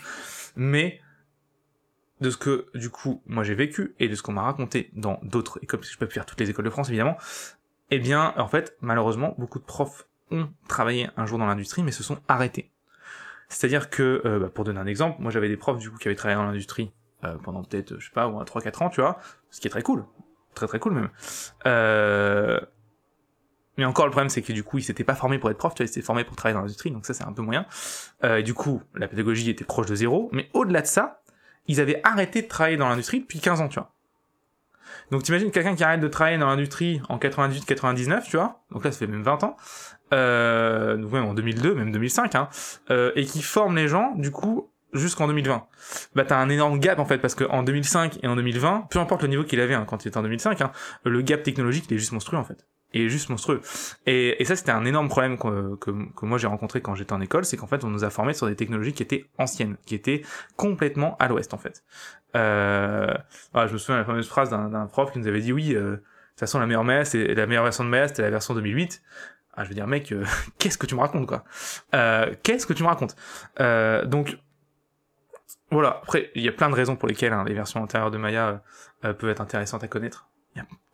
[0.56, 1.00] Mais
[2.20, 5.20] de ce que du coup moi j'ai vécu et de ce qu'on m'a raconté dans
[5.22, 7.16] d'autres écoles, parce que je peux pas faire toutes les écoles de France évidemment,
[7.90, 11.92] eh bien en fait malheureusement beaucoup de profs ont travaillé un jour dans l'industrie mais
[11.92, 12.72] se sont arrêtés.
[13.48, 16.08] C'est-à-dire que, euh, bah, pour donner un exemple, moi j'avais des profs du coup qui
[16.08, 16.92] avaient travaillé dans l'industrie
[17.24, 19.18] euh, pendant peut-être, je sais pas, 3-4 ans, tu vois,
[19.50, 20.04] ce qui est très cool,
[20.54, 21.10] très très cool même.
[21.66, 22.60] Euh...
[23.76, 25.74] Mais encore le problème c'est que du coup ils s'étaient pas formés pour être profs,
[25.74, 27.66] tu vois, ils s'étaient formés pour travailler dans l'industrie, donc ça c'est un peu moyen.
[28.24, 31.22] Euh, et du coup la pédagogie était proche de zéro, mais au-delà de ça,
[31.66, 33.92] ils avaient arrêté de travailler dans l'industrie depuis 15 ans, tu vois.
[35.10, 38.92] Donc t'imagines quelqu'un qui arrête de travailler dans l'industrie en 98-99, tu vois, donc là
[38.92, 39.56] ça fait même 20 ans,
[40.12, 42.48] euh, même en 2002, même 2005, hein,
[42.90, 45.66] euh, et qui forme les gens, du coup, jusqu'en 2020.
[46.14, 49.22] Bah t'as un énorme gap en fait, parce qu'en 2005 et en 2020, peu importe
[49.22, 50.72] le niveau qu'il avait hein, quand il était en 2005, hein,
[51.04, 52.66] le gap technologique il est juste monstrueux en fait.
[52.92, 53.60] Est juste monstrueux.
[54.06, 57.12] Et, et ça c'était un énorme problème que, que, que moi j'ai rencontré quand j'étais
[57.12, 59.76] en école, c'est qu'en fait on nous a formés sur des technologies qui étaient anciennes,
[59.84, 60.22] qui étaient
[60.56, 61.84] complètement à l'ouest en fait.
[62.36, 63.12] Euh,
[63.54, 65.82] je me souviens de la fameuse phrase d'un prof qui nous avait dit oui, euh,
[65.82, 68.54] de toute façon la meilleure MES, et la meilleure version de MES c'était la version
[68.54, 69.02] 2008.
[69.56, 70.24] Ah, je veux dire, mec, euh,
[70.58, 71.44] qu'est-ce que tu me racontes, quoi?
[71.94, 73.16] Euh, Qu'est-ce que tu me racontes?
[73.58, 74.38] Euh, Donc,
[75.70, 76.00] voilà.
[76.02, 78.62] Après, il y a plein de raisons pour lesquelles hein, les versions antérieures de Maya
[79.00, 80.28] peuvent être intéressantes à connaître.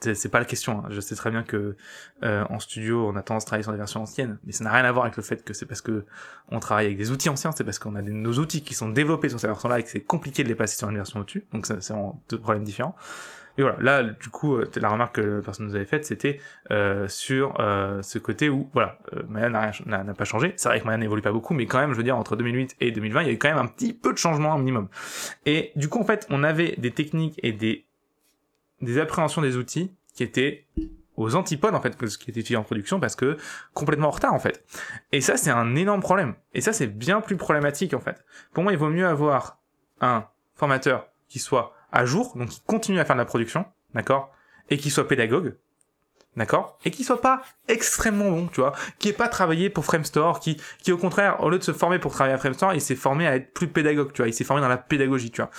[0.01, 0.81] C'est pas la question.
[0.81, 0.89] hein.
[0.91, 1.77] Je sais très bien que
[2.25, 4.73] euh, en studio, on a tendance à travailler sur des versions anciennes, mais ça n'a
[4.73, 6.05] rien à voir avec le fait que c'est parce que
[6.49, 9.29] on travaille avec des outils anciens, c'est parce qu'on a nos outils qui sont développés
[9.29, 11.45] sur ces versions-là et que c'est compliqué de les passer sur une version au-dessus.
[11.53, 11.95] Donc, c'est
[12.29, 12.97] deux problèmes différents.
[13.59, 16.41] et voilà, là, du coup, euh, la remarque que la personne nous avait faite, c'était
[16.71, 20.55] euh, sur euh, ce côté où, voilà, euh, Maya n'a pas changé.
[20.57, 22.77] C'est vrai que Maya n'évolue pas beaucoup, mais quand même, je veux dire, entre 2008
[22.81, 24.89] et 2020, il y a eu quand même un petit peu de changement, un minimum.
[25.47, 27.87] Et du coup, en fait, on avait des techniques et des,
[28.83, 30.67] des appréhensions des outils qui étaient
[31.17, 33.37] aux antipodes, en fait, que ce qui était utilisé en production, parce que
[33.75, 34.65] complètement en retard, en fait.
[35.13, 36.35] Et ça, c'est un énorme problème.
[36.55, 38.25] Et ça, c'est bien plus problématique, en fait.
[38.53, 39.59] Pour moi, il vaut mieux avoir
[40.01, 44.33] un formateur qui soit à jour, donc qui continue à faire de la production, d'accord,
[44.71, 45.57] et qui soit pédagogue,
[46.37, 50.41] d'accord, et qui soit pas extrêmement bon, tu vois, qui ait pas travaillé pour Framestore,
[50.41, 52.95] qui, qui au contraire, au lieu de se former pour travailler à Framestore, il s'est
[52.97, 55.51] formé à être plus pédagogue, tu vois, il s'est formé dans la pédagogie, tu vois.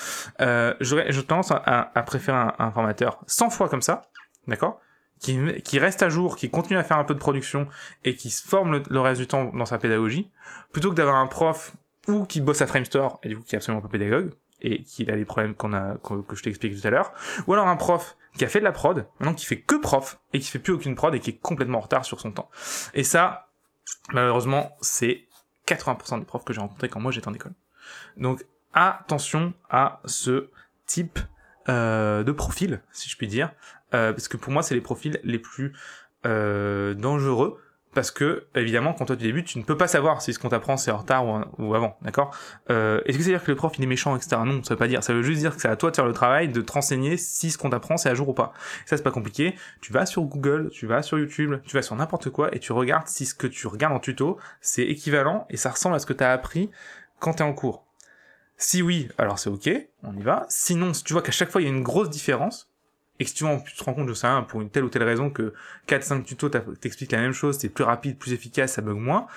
[0.41, 4.03] Euh, j'aurais, je tendance à, à préférer un, un formateur 100 fois comme ça,
[4.47, 4.79] d'accord,
[5.19, 7.67] qui, qui reste à jour, qui continue à faire un peu de production
[8.03, 10.31] et qui se forme le, le reste du temps dans sa pédagogie,
[10.71, 11.73] plutôt que d'avoir un prof
[12.07, 14.31] ou qui bosse à Framestore et du coup qui est absolument pas pédagogue
[14.63, 17.13] et qui a les problèmes qu'on a que, je t'ai expliqué tout à l'heure,
[17.47, 20.19] ou alors un prof qui a fait de la prod, maintenant qui fait que prof
[20.33, 22.49] et qui fait plus aucune prod et qui est complètement en retard sur son temps.
[22.93, 23.49] Et ça,
[24.11, 25.27] malheureusement, c'est
[25.67, 27.53] 80% des profs que j'ai rencontrés quand moi j'étais en école.
[28.17, 30.49] Donc attention à ce
[30.85, 31.19] type
[31.69, 33.51] euh, de profil, si je puis dire,
[33.93, 35.73] euh, parce que pour moi c'est les profils les plus
[36.25, 37.62] euh, dangereux
[37.93, 40.49] parce que évidemment quand toi tu débutes tu ne peux pas savoir si ce qu'on
[40.49, 41.25] t'apprend c'est en retard
[41.57, 42.35] ou, avant d'accord?
[42.69, 44.73] Euh, est-ce que ça veut dire que le prof il est méchant etc non ça
[44.73, 45.03] veut pas dire.
[45.03, 47.17] Ça veut juste dire que c'est à toi de faire le travail de te renseigner
[47.17, 48.53] si ce qu'on t'apprend c'est à jour ou pas.
[48.85, 49.55] Ça c'est pas compliqué.
[49.81, 52.71] Tu vas sur Google tu vas sur YouTube tu vas sur n'importe quoi et tu
[52.71, 56.05] regardes si ce que tu regardes en tuto c'est équivalent et ça ressemble à ce
[56.05, 56.69] que tu as appris
[57.19, 57.85] quand tu es en cours.
[58.57, 59.69] Si oui alors c'est ok
[60.03, 60.45] on y va.
[60.49, 62.72] Sinon si tu vois qu'à chaque fois il y a une grosse différence
[63.23, 65.03] et que si tu, te rends compte, je sais rien, pour une telle ou telle
[65.03, 65.53] raison que
[65.87, 69.27] 4-5 tutos t'expliquent la même chose, c'est plus rapide, plus efficace, ça bug moins,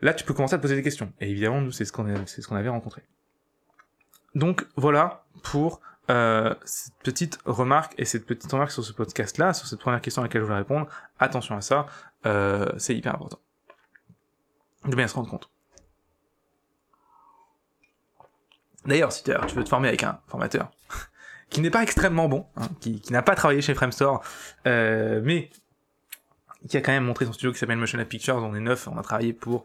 [0.00, 1.12] là tu peux commencer à te poser des questions.
[1.20, 3.02] Et évidemment, nous, c'est ce qu'on ce qu'on avait rencontré.
[4.34, 5.80] Donc voilà pour
[6.10, 10.22] euh, cette petite remarque et cette petite remarque sur ce podcast-là, sur cette première question
[10.22, 10.88] à laquelle je voulais répondre.
[11.20, 11.86] Attention à ça,
[12.26, 13.38] euh, c'est hyper important.
[14.86, 15.48] De bien se rendre compte.
[18.86, 20.70] D'ailleurs, si tu veux te former avec un formateur
[21.50, 24.22] qui n'est pas extrêmement bon, hein, qui, n'a pas travaillé chez Framestore,
[24.66, 25.50] euh, mais
[26.68, 28.98] qui a quand même montré son studio qui s'appelle Motion Pictures, on est neuf, on
[28.98, 29.64] a travaillé pour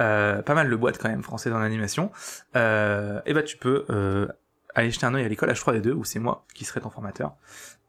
[0.00, 2.10] euh, pas mal de boîtes quand même françaises en animation,
[2.56, 4.28] euh, et bah tu peux euh,
[4.74, 7.34] aller jeter un oeil à l'école H3D2 où c'est moi qui serai ton formateur,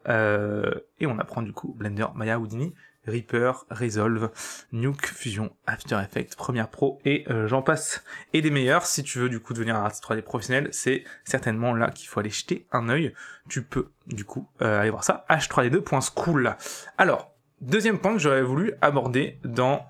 [0.08, 2.74] euh, et on apprend du coup Blender, Maya, Houdini,
[3.08, 4.32] Reaper, Resolve,
[4.72, 8.04] Nuke, Fusion, After Effects, Premiere Pro et euh, j'en passe.
[8.34, 11.74] Et des meilleurs, si tu veux du coup devenir un artiste 3D professionnel, c'est certainement
[11.74, 13.14] là qu'il faut aller jeter un œil.
[13.50, 16.56] Tu peux du coup euh, aller voir ça, h3d2.school.
[16.98, 19.88] Alors, deuxième point que j'aurais voulu aborder dans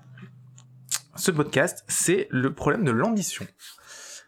[1.16, 3.46] ce podcast, c'est le problème de l'ambition.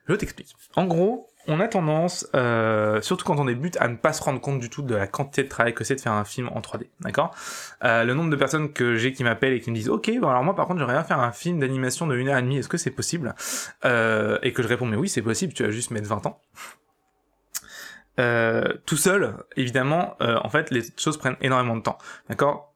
[0.07, 0.55] Je t'explique.
[0.75, 4.41] En gros, on a tendance, euh, surtout quand on débute, à ne pas se rendre
[4.41, 6.61] compte du tout de la quantité de travail que c'est de faire un film en
[6.61, 7.35] 3D, d'accord?
[7.83, 10.29] Euh, Le nombre de personnes que j'ai qui m'appellent et qui me disent «Ok, bon
[10.29, 12.59] alors moi par contre j'aimerais bien faire un film d'animation de 1 heure et demie,
[12.59, 13.35] est-ce que c'est possible?
[13.85, 16.41] Euh, Et que je réponds «Mais oui, c'est possible, tu vas juste mettre 20 ans.»
[18.87, 22.75] tout seul, évidemment, en fait, les choses prennent énormément de temps, d'accord?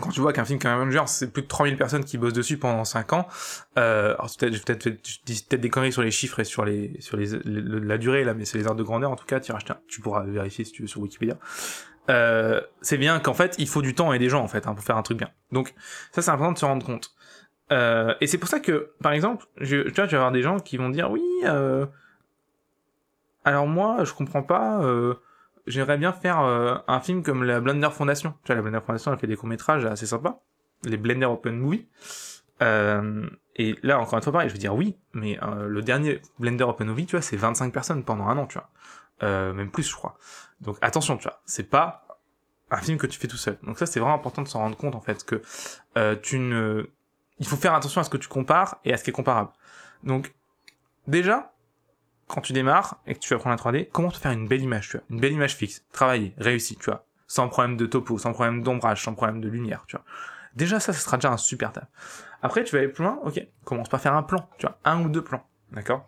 [0.00, 2.58] Quand tu vois qu'un film comme Avengers, c'est plus de 3000 personnes qui bossent dessus
[2.58, 3.26] pendant 5 ans,
[3.78, 6.96] euh, alors peut-être, peut-être, je dis peut-être des conneries sur les chiffres et sur les,
[7.00, 9.52] sur les, la durée, là, mais c'est les ordres de grandeur, en tout cas, tu,
[9.88, 11.38] tu pourras vérifier si tu veux sur Wikipédia.
[12.08, 14.74] Euh, c'est bien qu'en fait, il faut du temps et des gens, en fait, hein,
[14.74, 15.30] pour faire un truc bien.
[15.52, 15.74] Donc,
[16.12, 17.12] ça, c'est important de se rendre compte.
[17.72, 20.42] Euh, et c'est pour ça que, par exemple, je, tu vois, tu vas avoir des
[20.42, 21.86] gens qui vont dire, oui, euh,
[23.44, 25.14] alors moi, je comprends pas, euh,
[25.66, 28.34] j'aimerais bien faire euh, un film comme la Blender Foundation.
[28.44, 30.42] Tu vois, la Blender Foundation, elle fait des courts-métrages assez sympas.
[30.84, 31.86] Les Blender Open Movie.
[32.62, 36.20] Euh, et là, encore une fois, pareil, je veux dire oui, mais euh, le dernier
[36.38, 38.68] Blender Open Movie, tu vois, c'est 25 personnes pendant un an, tu vois.
[39.22, 40.18] Euh, même plus, je crois.
[40.60, 42.06] Donc attention, tu vois, c'est pas
[42.70, 43.58] un film que tu fais tout seul.
[43.62, 45.40] Donc ça, c'est vraiment important de s'en rendre compte, en fait, que
[45.96, 46.86] euh, tu ne...
[47.38, 49.50] Il faut faire attention à ce que tu compares et à ce qui est comparable.
[50.02, 50.34] Donc,
[51.06, 51.52] déjà,
[52.28, 54.62] quand tu démarres et que tu vas prendre la 3D, comment te faire une belle
[54.62, 58.18] image, tu vois, une belle image fixe, travaillée, réussie, tu vois, sans problème de topo,
[58.18, 60.04] sans problème d'ombrage, sans problème de lumière, tu vois?
[60.54, 61.84] Déjà ça, ce sera déjà un super taf.
[62.42, 65.02] Après, tu vas aller plus loin, ok, commence par faire un plan, tu vois, un
[65.02, 66.04] ou deux plans, d'accord?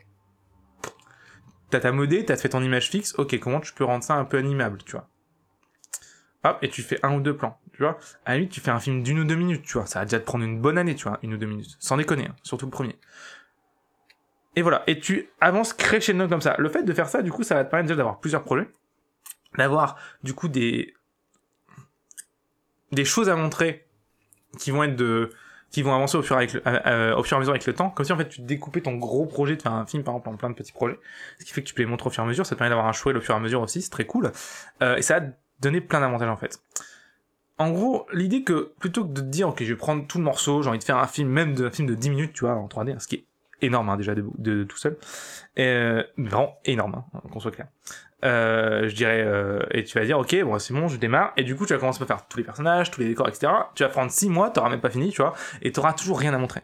[1.70, 4.24] T'as ta modée, t'as fait ton image fixe, ok, comment tu peux rendre ça un
[4.24, 5.08] peu animable, tu vois?
[6.44, 7.98] Hop, et tu fais un ou deux plans, tu vois?
[8.24, 10.18] À la tu fais un film d'une ou deux minutes, tu vois, ça va déjà
[10.20, 12.66] te prendre une bonne année, tu vois, une ou deux minutes, sans déconner, hein, surtout
[12.66, 12.98] le premier.
[14.58, 16.56] Et voilà, et tu avances crescendo comme ça.
[16.58, 18.66] Le fait de faire ça, du coup, ça va te permettre déjà d'avoir plusieurs projets,
[19.56, 19.94] d'avoir
[20.24, 20.94] du coup des
[22.90, 23.86] des choses à montrer
[24.58, 25.30] qui vont être de
[25.70, 28.12] qui vont avancer au fur, et euh, euh, à mesure avec le temps, comme si
[28.12, 30.50] en fait tu découpais ton gros projet de faire un film par exemple en plein
[30.50, 30.98] de petits projets,
[31.38, 32.58] ce qui fait que tu peux les montrer au fur et à mesure, ça te
[32.58, 34.32] permet d'avoir un choix au fur et à mesure aussi, c'est très cool,
[34.82, 35.26] Euh, et ça va
[35.60, 36.60] donner plein d'avantages en fait.
[37.58, 40.24] En gros, l'idée que plutôt que de te dire ok je vais prendre tout le
[40.24, 42.44] morceau, j'ai envie de faire un film, même de, un film de 10 minutes, tu
[42.44, 43.24] vois, en 3D, hein, ce qui est
[43.62, 44.96] énorme hein, déjà de, de- tout seul,
[45.58, 47.66] euh, vraiment énorme, hein, qu'on soit clair.
[48.24, 51.44] Euh, je dirais, euh, et tu vas dire, ok, bon, c'est bon, je démarre, et
[51.44, 53.52] du coup, tu vas commencer à faire tous les personnages, tous les décors, etc.
[53.74, 56.34] Tu vas prendre 6 mois, t'auras même pas fini, tu vois, et t'auras toujours rien
[56.34, 56.62] à montrer.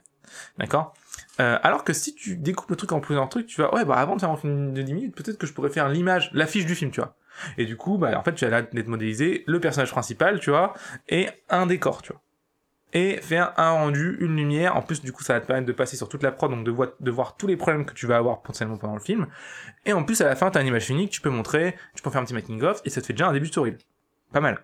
[0.58, 0.94] D'accord?
[1.40, 3.96] Euh, alors que si tu découpes le truc en plusieurs trucs, tu vas, ouais, bah
[3.96, 6.66] avant de faire un film de 10 minutes, peut-être que je pourrais faire l'image, l'affiche
[6.66, 7.16] du film, tu vois.
[7.58, 10.50] Et du coup, bah en fait, tu vas là être modélisé le personnage principal, tu
[10.50, 10.74] vois,
[11.08, 12.20] et un décor, tu vois.
[12.96, 14.76] Et faire un rendu, une lumière.
[14.76, 16.64] En plus, du coup, ça va te permettre de passer sur toute la prod, donc
[16.64, 19.26] de, voir- tous les problèmes que tu vas avoir potentiellement pendant le film.
[19.84, 22.02] Et en plus, à la fin, t'as une image finie que tu peux montrer, tu
[22.02, 23.76] peux faire un petit making of, et ça te fait déjà un début de story.
[24.32, 24.58] Pas mal.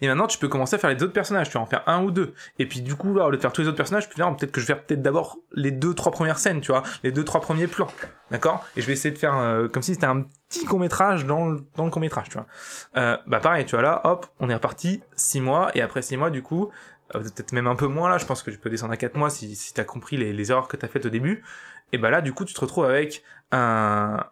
[0.00, 2.02] Et maintenant, tu peux commencer à faire les autres personnages, tu vas en faire un
[2.02, 2.34] ou deux.
[2.58, 4.52] Et puis, du coup, là, au lieu de faire tous les autres personnages, tu peut-être
[4.52, 7.24] que je vais faire peut-être d'abord les deux, trois premières scènes, tu vois, les deux,
[7.24, 7.88] trois premiers plans.
[8.30, 8.64] D'accord?
[8.76, 11.64] Et je vais essayer de faire euh, comme si c'était un petit court-métrage dans le,
[11.76, 12.46] dans le court-métrage, tu vois.
[12.96, 16.16] Euh, bah, pareil, tu vois, là, hop, on est reparti six mois, et après six
[16.16, 16.70] mois, du coup,
[17.14, 19.16] euh, peut-être même un peu moins, là, je pense que tu peux descendre à quatre
[19.16, 21.42] mois si, si t'as compris les, les erreurs que t'as faites au début.
[21.92, 24.24] Et bah là, du coup, tu te retrouves avec un,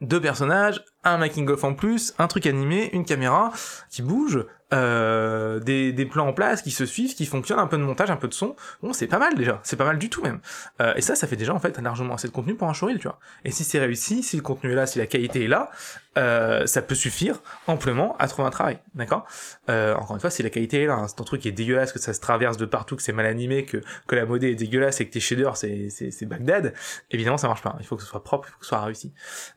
[0.00, 3.52] deux personnages, un making of en plus, un truc animé, une caméra
[3.90, 7.76] qui bouge, euh, des, des plans en place qui se suivent, qui fonctionnent, un peu
[7.76, 8.56] de montage, un peu de son.
[8.82, 10.40] Bon, c'est pas mal déjà, c'est pas mal du tout même.
[10.80, 12.98] Euh, et ça, ça fait déjà en fait largement assez de contenu pour un showreel,
[12.98, 13.18] tu vois.
[13.44, 15.70] Et si c'est réussi, si le contenu est là, si la qualité est là,
[16.18, 19.26] euh, ça peut suffire amplement à trouver un travail, d'accord?
[19.68, 22.00] Euh, Encore une fois, si la qualité est là, hein, ton truc est dégueulasse, que
[22.00, 25.00] ça se traverse de partout, que c'est mal animé, que, que la modée est dégueulasse
[25.00, 26.74] et que tes shaders c'est c'est c'est Bagdad,
[27.10, 27.76] évidemment ça marche pas.
[27.80, 29.12] Il faut que ce soit propre, il faut que ce soit réussi.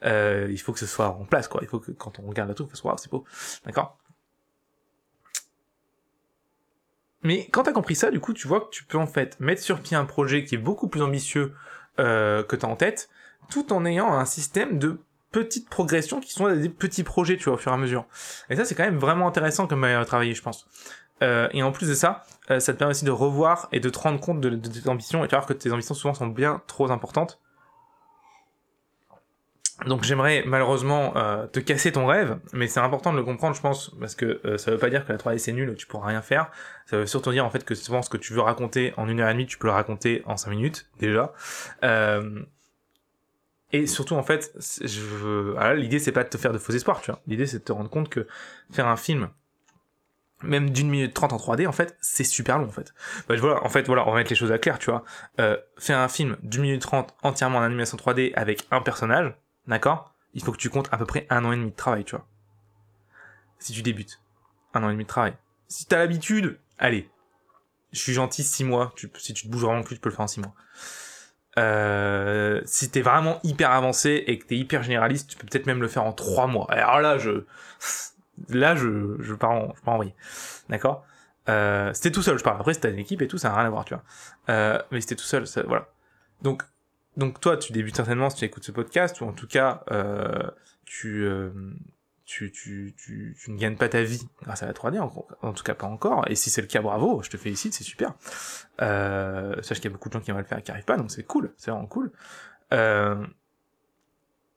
[0.06, 1.60] Euh, il faut que ce soit en place, quoi.
[1.64, 3.26] Il faut que quand on regarde le truc, il faut se voir, c'est beau,
[3.66, 3.98] d'accord?
[7.24, 9.62] Mais quand t'as compris ça, du coup, tu vois que tu peux en fait mettre
[9.62, 11.54] sur pied un projet qui est beaucoup plus ambitieux
[12.00, 13.10] euh, que t'as en tête,
[13.50, 15.00] tout en ayant un système de
[15.32, 18.06] petites progressions qui sont des petits projets, tu vois, au fur et à mesure.
[18.50, 20.68] Et ça, c'est quand même vraiment intéressant comme manière de travailler, je pense.
[21.22, 23.90] Euh, et en plus de ça, euh, ça te permet aussi de revoir et de
[23.90, 26.28] te rendre compte de, de tes ambitions et de voir que tes ambitions souvent sont
[26.28, 27.40] bien trop importantes.
[29.86, 33.62] Donc j'aimerais malheureusement euh, te casser ton rêve, mais c'est important de le comprendre, je
[33.62, 36.08] pense, parce que euh, ça veut pas dire que la 3D c'est nul, tu pourras
[36.08, 36.52] rien faire.
[36.86, 39.20] Ça veut surtout dire en fait que souvent ce que tu veux raconter en une
[39.20, 41.34] heure et demie, tu peux le raconter en cinq minutes déjà.
[41.84, 42.42] Euh,
[43.72, 47.02] et surtout en fait, je voilà, l'idée c'est pas de te faire de faux espoirs,
[47.02, 47.22] tu vois.
[47.28, 48.28] L'idée c'est de te rendre compte que
[48.72, 49.30] faire un film
[50.44, 52.94] même d'une minute trente en 3D, en fait, c'est super long, en fait.
[53.28, 55.04] Bah, voilà, en fait, voilà, on va mettre les choses à clair, tu vois.
[55.40, 59.34] Euh, faire un film d'une minute trente entièrement en animation 3D avec un personnage,
[59.68, 60.14] d'accord?
[60.34, 62.16] Il faut que tu comptes à peu près un an et demi de travail, tu
[62.16, 62.26] vois.
[63.60, 64.22] Si tu débutes.
[64.74, 65.36] Un an et demi de travail.
[65.68, 67.10] Si t'as l'habitude, allez.
[67.92, 68.92] Je suis gentil, six mois.
[68.96, 70.54] Tu, si tu te bouges vraiment le cul, tu peux le faire en six mois.
[71.60, 75.82] Euh, si t'es vraiment hyper avancé et que t'es hyper généraliste, tu peux peut-être même
[75.82, 76.66] le faire en trois mois.
[76.72, 77.46] Alors là, je,
[78.50, 80.04] là, je, je pars en, je en.
[80.70, 81.06] D'accord?
[81.50, 82.60] Euh, c'était tout seul, je parle.
[82.60, 84.04] Après, t'as une équipe et tout, ça n'a rien à voir, tu vois.
[84.50, 85.88] Euh, mais c'était tout seul, ça, voilà.
[86.42, 86.64] Donc,
[87.18, 90.50] donc toi, tu débutes certainement si tu écoutes ce podcast, ou en tout cas, euh,
[90.86, 91.52] tu, euh,
[92.26, 95.76] tu, tu, tu, ne gagnes pas ta vie grâce à la 3D, en, tout cas
[95.76, 96.30] pas encore.
[96.30, 98.14] Et si c'est le cas, bravo, je te félicite, c'est super.
[98.82, 100.86] Euh, sache qu'il y a beaucoup de gens qui aimeraient le faire et qui arrivent
[100.86, 102.12] pas, donc c'est cool, c'est vraiment cool.
[102.74, 103.26] Euh,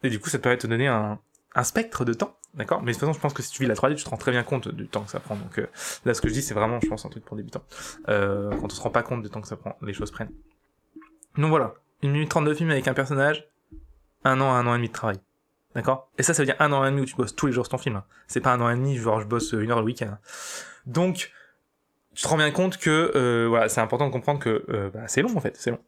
[0.02, 1.18] et du coup, ça te permet de te donner un,
[1.54, 2.82] un spectre de temps, d'accord?
[2.82, 4.16] Mais de toute façon, je pense que si tu vis la 3D, tu te rends
[4.16, 5.36] très bien compte du temps que ça prend.
[5.36, 5.66] Donc euh,
[6.04, 7.64] là, ce que je dis, c'est vraiment, je pense, un truc pour débutants.
[8.06, 10.32] Quand on se rend pas compte du temps que ça prend, les choses prennent.
[11.36, 13.48] Donc voilà, une minute trente de film avec un personnage,
[14.24, 15.18] un an, un an et demi de travail.
[15.74, 16.10] D'accord?
[16.16, 17.66] Et ça, ça veut dire un an et demi où tu bosses tous les jours
[17.66, 18.02] sur ton film.
[18.26, 20.16] C'est pas un an et demi, genre je bosse une heure le week-end.
[20.86, 21.32] Donc,
[22.14, 25.06] tu te rends bien compte que euh, voilà, c'est important de comprendre que euh, bah,
[25.06, 25.80] c'est long en fait, c'est long.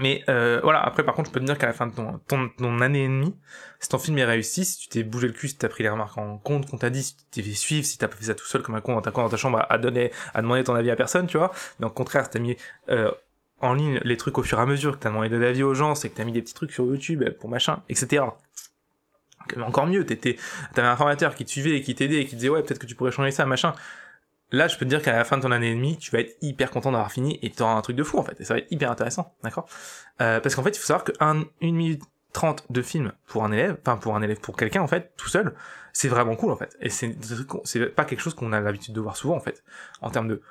[0.00, 1.92] Mais euh, voilà, après par contre, je peux te dire qu'à la fin de
[2.26, 3.36] ton, année et demie,
[3.78, 5.88] si ton film est réussi, si tu t'es bougé le cul, si t'as pris les
[5.88, 8.26] remarques en compte, qu'on t'a dit, si tu t'es fait suivre, si t'as pas fait
[8.26, 10.64] ça tout seul comme un con dans ta, dans ta chambre à, donner, à demander
[10.64, 12.56] ton avis à personne, tu vois, mais au contraire, si t'as mis
[13.60, 15.74] en ligne les trucs au fur et à mesure, que t'as demandé de l'avis aux
[15.74, 18.24] gens, c'est que t'as mis des petits trucs sur YouTube pour machin, etc.
[19.56, 20.36] Mais encore mieux, t'étais,
[20.74, 22.86] t'avais un formateur qui te suivait et qui t'aidait et qui disait ouais peut-être que
[22.86, 23.72] tu pourrais changer ça, machin.
[24.50, 26.20] Là, je peux te dire qu'à la fin de ton année et demie, tu vas
[26.20, 28.44] être hyper content d'avoir fini et tu auras un truc de fou en fait, et
[28.44, 29.68] ça va être hyper intéressant, d'accord?
[30.22, 33.44] Euh, Parce qu'en fait, il faut savoir que un, une minute trente de film pour
[33.44, 35.54] un élève, enfin pour un élève, pour quelqu'un en fait, tout seul,
[35.92, 36.76] c'est vraiment cool en fait.
[36.80, 37.16] Et c'est
[37.64, 39.64] c'est pas quelque chose qu'on a l'habitude de voir souvent en fait,
[40.00, 40.42] en termes de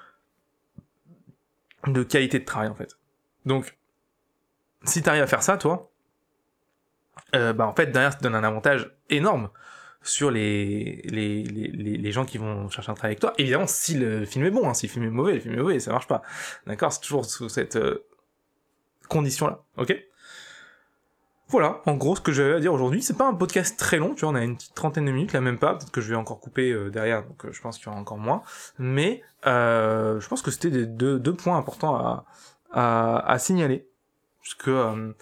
[1.85, 2.96] de qualité de travail en fait.
[3.47, 3.77] Donc,
[4.83, 5.89] si t'arrives à faire ça, toi,
[7.33, 9.49] euh, bah en fait derrière ça te donne un avantage énorme
[10.03, 11.01] sur les,
[12.11, 13.33] gens qui vont chercher un travail avec toi.
[13.37, 15.57] Évidemment, si le film est bon, hein, si le film est mauvais, le film est
[15.57, 16.21] mauvais, ça marche pas.
[16.65, 16.93] D'accord?
[16.93, 18.05] C'est toujours sous cette euh,
[19.09, 19.95] condition-là, ok?
[21.49, 24.13] Voilà, en gros, ce que j'avais à dire aujourd'hui, c'est pas un podcast très long,
[24.13, 26.09] tu vois, on a une petite trentaine de minutes, là même pas, peut-être que je
[26.09, 28.41] vais encore couper euh, derrière, donc je pense qu'il y aura encore moins,
[28.77, 32.25] mais je pense que c'était deux, deux points importants à,
[32.71, 33.87] à, à signaler,
[34.41, 35.13] puisque euh,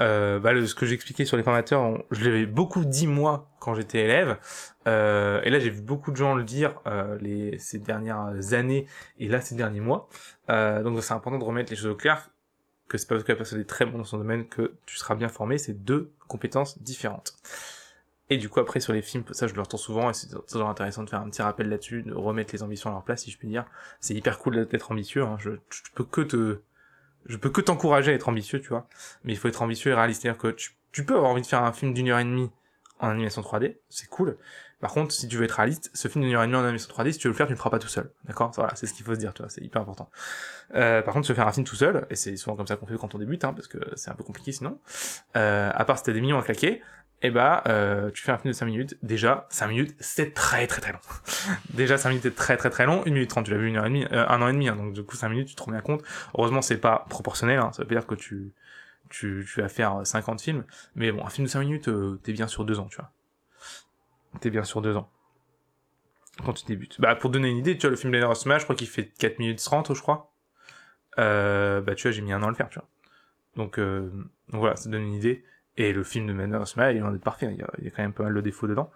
[0.00, 4.00] euh, bah, ce que j'expliquais sur les formateurs, je l'avais beaucoup dit moi quand j'étais
[4.00, 4.38] élève,
[4.86, 8.86] euh, et là j'ai vu beaucoup de gens le dire euh, les, ces dernières années
[9.18, 10.08] et là ces derniers mois.
[10.50, 12.30] Euh, donc c'est important de remettre les choses au clair
[12.88, 14.96] que c'est pas parce que la personne est très bon dans son domaine que tu
[14.96, 17.34] seras bien formé, c'est deux compétences différentes.
[18.28, 20.68] Et du coup après sur les films, ça je le retourne souvent et c'est toujours
[20.68, 23.30] intéressant de faire un petit rappel là-dessus, de remettre les ambitions à leur place si
[23.30, 23.64] je puis dire.
[24.00, 25.36] C'est hyper cool d'être ambitieux, hein.
[25.38, 26.58] je, je peux que te
[27.26, 28.88] je peux que t'encourager à être ambitieux, tu vois.
[29.24, 30.22] Mais il faut être ambitieux et réaliste.
[30.22, 30.48] C'est-à-dire que
[30.92, 32.50] tu, peux avoir envie de faire un film d'une heure et demie
[33.00, 34.36] en animation 3D, c'est cool.
[34.80, 36.92] Par contre, si tu veux être réaliste, ce film d'une heure et demie en animation
[36.92, 38.10] 3D, si tu veux le faire, tu le feras pas tout seul.
[38.24, 38.52] D'accord?
[38.54, 40.10] Voilà, c'est ce qu'il faut se dire, tu vois, c'est hyper important.
[40.74, 42.86] Euh, par contre, se faire un film tout seul, et c'est souvent comme ça qu'on
[42.86, 44.78] fait quand on débute, hein, parce que c'est un peu compliqué sinon,
[45.36, 46.82] euh, à part si t'as des millions à claquer,
[47.24, 48.98] et eh bah, euh, tu fais un film de 5 minutes.
[49.02, 50.98] Déjà, 5 minutes, c'est très très très long.
[51.72, 53.00] Déjà, 5 minutes, c'est très très très long.
[53.06, 55.02] 1 minute 30, tu l'as vu une euh, un an et demi, hein, donc du
[55.04, 56.02] coup, 5 minutes, tu te rends bien compte.
[56.36, 58.52] Heureusement, c'est pas proportionnel, hein, ça veut dire que tu,
[59.08, 60.64] tu, tu vas faire 50 films.
[60.96, 63.10] Mais bon, un film de 5 minutes, euh, t'es bien sur 2 ans, tu vois.
[64.40, 65.08] T'es bien sur 2 ans.
[66.44, 67.00] Quand tu débutes.
[67.00, 69.06] Bah, pour donner une idée, tu vois, le film Blade Smash, je crois qu'il fait
[69.18, 70.30] 4 minutes 30, je crois.
[71.16, 72.88] Bah, tu vois, j'ai mis un an à le faire, tu vois.
[73.56, 75.42] Donc, donc voilà, ça donne une idée.
[75.76, 77.48] Et le film de Manor Smile, il est loin d'être parfait.
[77.50, 78.90] Il y, a, quand même pas mal de défauts dedans.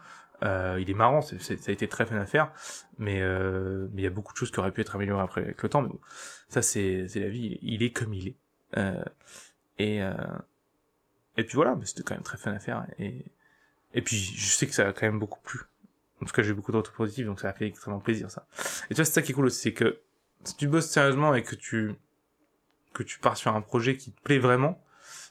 [0.45, 2.53] Euh, il est marrant, ça a été très fun à faire,
[2.99, 5.41] mais euh, mais il y a beaucoup de choses qui auraient pu être améliorées après
[5.41, 5.83] avec le temps.
[5.83, 5.99] Mais bon,
[6.49, 7.59] ça c'est la vie.
[7.61, 8.37] Il est comme il est.
[8.77, 9.03] Euh,
[9.79, 10.15] et euh,
[11.37, 12.87] et puis voilà, c'était quand même très fun à faire.
[13.01, 13.25] Et
[13.95, 15.61] et puis je sais que ça a quand même beaucoup plu.
[16.23, 18.47] En tout cas, j'ai beaucoup de retours positifs, donc ça a fait extrêmement plaisir ça.
[18.91, 20.01] Et tu vois, c'est ça qui est cool aussi, c'est que
[20.45, 21.95] si tu bosses sérieusement et que tu
[22.93, 24.81] que tu pars sur un projet qui te plaît vraiment,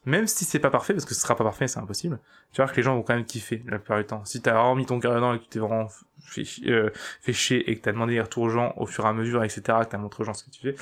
[0.08, 2.18] même si c'est pas parfait, parce que ce sera pas parfait, c'est impossible,
[2.54, 4.24] tu vois que les gens vont quand même kiffer la plupart du temps.
[4.24, 5.90] Si t'as vraiment mis ton cœur dedans et que tu t'es vraiment
[6.22, 9.10] fait, euh, fait chier et que t'as demandé des retours aux gens au fur et
[9.10, 10.76] à mesure, etc., que t'as montré aux gens ce que tu fais,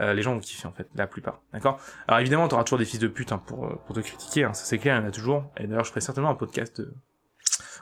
[0.00, 1.42] euh, les gens vont kiffer en fait, la plupart.
[1.52, 1.78] D'accord?
[2.08, 4.64] Alors évidemment, t'auras toujours des fils de pute hein, pour, pour te critiquer, hein, ça
[4.64, 5.44] c'est clair, il y en a toujours.
[5.58, 6.94] Et d'ailleurs, je ferai certainement un podcast euh,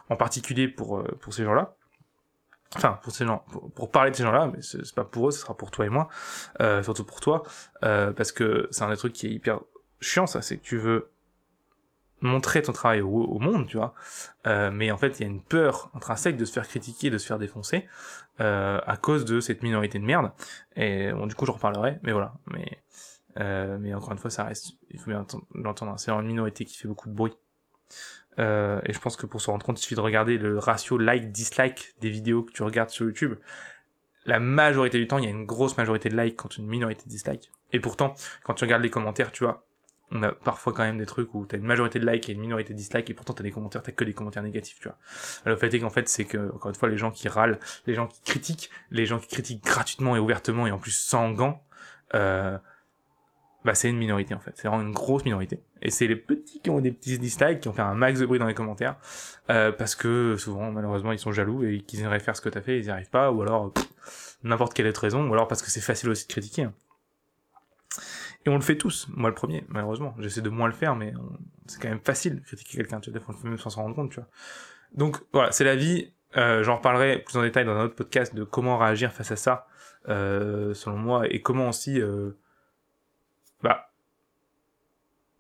[0.08, 1.76] en particulier pour, euh, pour ces gens-là.
[2.74, 5.30] Enfin, pour ces gens, pour, pour parler de ces gens-là, mais c'est pas pour eux,
[5.30, 6.08] ce sera pour toi et moi,
[6.60, 7.44] euh, surtout pour toi,
[7.80, 9.60] parce que c'est un des trucs qui est hyper
[10.00, 11.10] chiant, ça, c'est que tu veux
[12.20, 13.94] montrer ton travail au, monde, tu vois.
[14.46, 17.18] Euh, mais en fait, il y a une peur intrinsèque de se faire critiquer, de
[17.18, 17.86] se faire défoncer
[18.40, 20.32] euh, à cause de cette minorité de merde.
[20.74, 22.34] Et bon, du coup, j'en reparlerai, mais voilà.
[22.46, 22.82] Mais
[23.40, 25.92] euh, mais encore une fois, ça reste, il faut bien l'entendre.
[25.92, 25.98] Hein.
[25.98, 27.34] C'est une minorité qui fait beaucoup de bruit.
[28.38, 30.98] Euh, et je pense que pour se rendre compte, il suffit de regarder le ratio
[30.98, 33.34] like-dislike des vidéos que tu regardes sur YouTube.
[34.26, 37.04] La majorité du temps, il y a une grosse majorité de likes contre une minorité
[37.04, 37.50] de dislikes.
[37.72, 39.66] Et pourtant, quand tu regardes les commentaires, tu vois,
[40.10, 42.40] on a parfois quand même des trucs où t'as une majorité de likes et une
[42.40, 44.96] minorité de dislikes et pourtant t'as des commentaires, t'as que des commentaires négatifs, tu vois.
[45.44, 47.94] Le fait est qu'en fait, c'est que, encore une fois, les gens qui râlent, les
[47.94, 51.62] gens qui critiquent, les gens qui critiquent gratuitement et ouvertement et en plus sans gants,
[52.14, 52.56] euh,
[53.64, 54.52] bah c'est une minorité en fait.
[54.54, 55.60] C'est vraiment une grosse minorité.
[55.82, 58.26] Et c'est les petits qui ont des petits dislikes, qui ont fait un max de
[58.26, 58.96] bruit dans les commentaires,
[59.50, 62.62] euh, parce que souvent, malheureusement, ils sont jaloux et qu'ils aimeraient faire ce que t'as
[62.62, 63.72] fait, ils y arrivent pas, ou alors
[64.42, 66.62] n'importe quelle autre raison, ou alors parce que c'est facile aussi de critiquer.
[66.62, 66.72] Hein.
[68.46, 70.14] Et on le fait tous, moi le premier, malheureusement.
[70.18, 71.12] J'essaie de moins le faire, mais
[71.66, 73.58] c'est quand même facile de critiquer quelqu'un, tu vois, des fois on le fait même
[73.58, 74.28] sans s'en rendre compte, tu vois.
[74.94, 76.12] Donc voilà, c'est la vie.
[76.36, 79.36] Euh, J'en reparlerai plus en détail dans un autre podcast de comment réagir face à
[79.36, 79.66] ça,
[80.08, 82.32] euh, selon moi, et comment aussi, euh,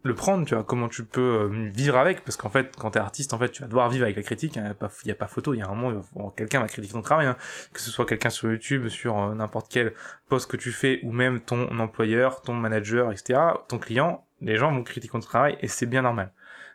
[0.04, 3.00] le prendre, tu vois, comment tu peux euh, vivre avec, parce qu'en fait, quand t'es
[3.00, 5.26] artiste, en fait, tu vas devoir vivre avec la critique, il hein, n'y a, pas
[5.26, 7.36] photo, il y a un moment, bon, quelqu'un va critiquer ton travail, hein,
[7.72, 9.94] que ce soit quelqu'un sur YouTube, sur euh, n'importe quel
[10.28, 14.72] poste que tu fais, ou même ton employeur, ton manager, etc., ton client, les gens
[14.72, 16.32] vont critiquer ton travail, et c'est bien normal.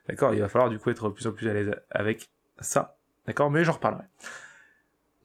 [0.10, 0.34] D'accord?
[0.34, 3.50] Il va falloir du coup être plus en plus à l'aise avec ça, d'accord?
[3.50, 4.04] Mais j'en reparlerai.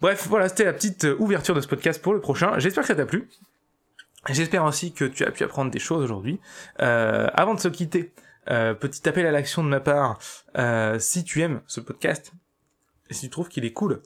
[0.01, 2.59] Bref, voilà, c'était la petite euh, ouverture de ce podcast pour le prochain.
[2.59, 3.29] J'espère que ça t'a plu.
[4.27, 6.41] J'espère aussi que tu as pu apprendre des choses aujourd'hui.
[6.81, 8.13] Euh, avant de se quitter,
[8.51, 10.19] euh, petit appel à l'action de ma part.
[10.57, 12.33] Euh, si tu aimes ce podcast,
[13.11, 14.03] et si tu trouves qu'il est cool,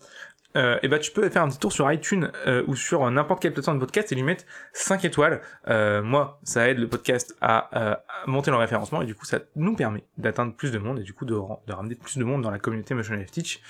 [0.55, 3.40] euh, et bah tu peux faire un petit tour sur iTunes euh, ou sur n'importe
[3.40, 4.44] quelle plateforme de podcast et lui mettre
[4.75, 5.40] 5 étoiles.
[5.66, 10.05] Moi, ça aide le podcast à, monter le référencement et du coup ça nous permet
[10.18, 12.59] d'atteindre plus de monde et du coup de, de ramener plus de monde dans la
[12.59, 13.62] communauté Motion Life Teach.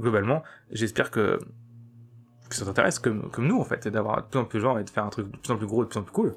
[0.00, 1.38] globalement, j'espère que
[2.48, 4.84] que ça t'intéresse comme, nous en fait, d'avoir de plus en plus de gens et
[4.84, 6.36] de faire un truc de plus en plus gros et de plus en plus cool.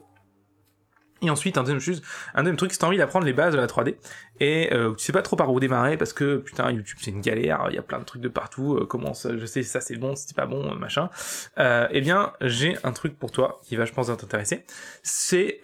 [1.21, 2.01] Et ensuite, un deuxième, chose,
[2.33, 3.95] un deuxième truc, envie d'apprendre les bases de la 3D,
[4.39, 7.19] et euh, tu sais pas trop par où démarrer, parce que, putain, YouTube, c'est une
[7.19, 9.81] galère, il y a plein de trucs de partout, euh, comment ça, je sais, ça
[9.81, 11.09] c'est bon, c'est pas bon, euh, machin,
[11.57, 14.65] eh bien, j'ai un truc pour toi, qui va, je pense, t'intéresser.
[15.03, 15.59] C'est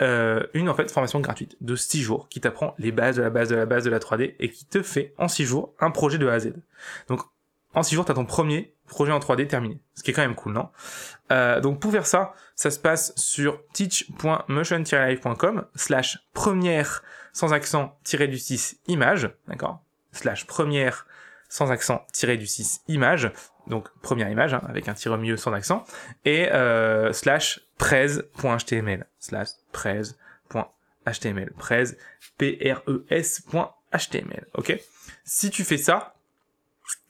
[0.53, 3.49] une, en fait, formation gratuite, de 6 jours, qui t'apprend les bases de la base
[3.49, 6.17] de la base de la 3D, et qui te fait, en 6 jours, un projet
[6.17, 6.53] de A à Z.
[7.07, 7.22] Donc,
[7.74, 9.79] en 6 jours, t'as ton premier projet en 3D terminé.
[9.95, 10.69] Ce qui est quand même cool, non?
[11.31, 18.27] Euh, Donc pour faire ça, ça se passe sur teach.motion-live.com slash première sans accent tiré
[18.27, 19.81] du 6 image, d'accord?
[20.11, 21.05] Slash première
[21.49, 23.31] sans accent tiré du 6 image,
[23.67, 25.83] donc première image hein, avec un tiré au milieu sans accent,
[26.25, 31.83] et euh, slash prez.html, slash prez.html, prez,
[33.17, 34.79] P-R-E-S.html, ok?
[35.23, 36.14] Si tu fais ça,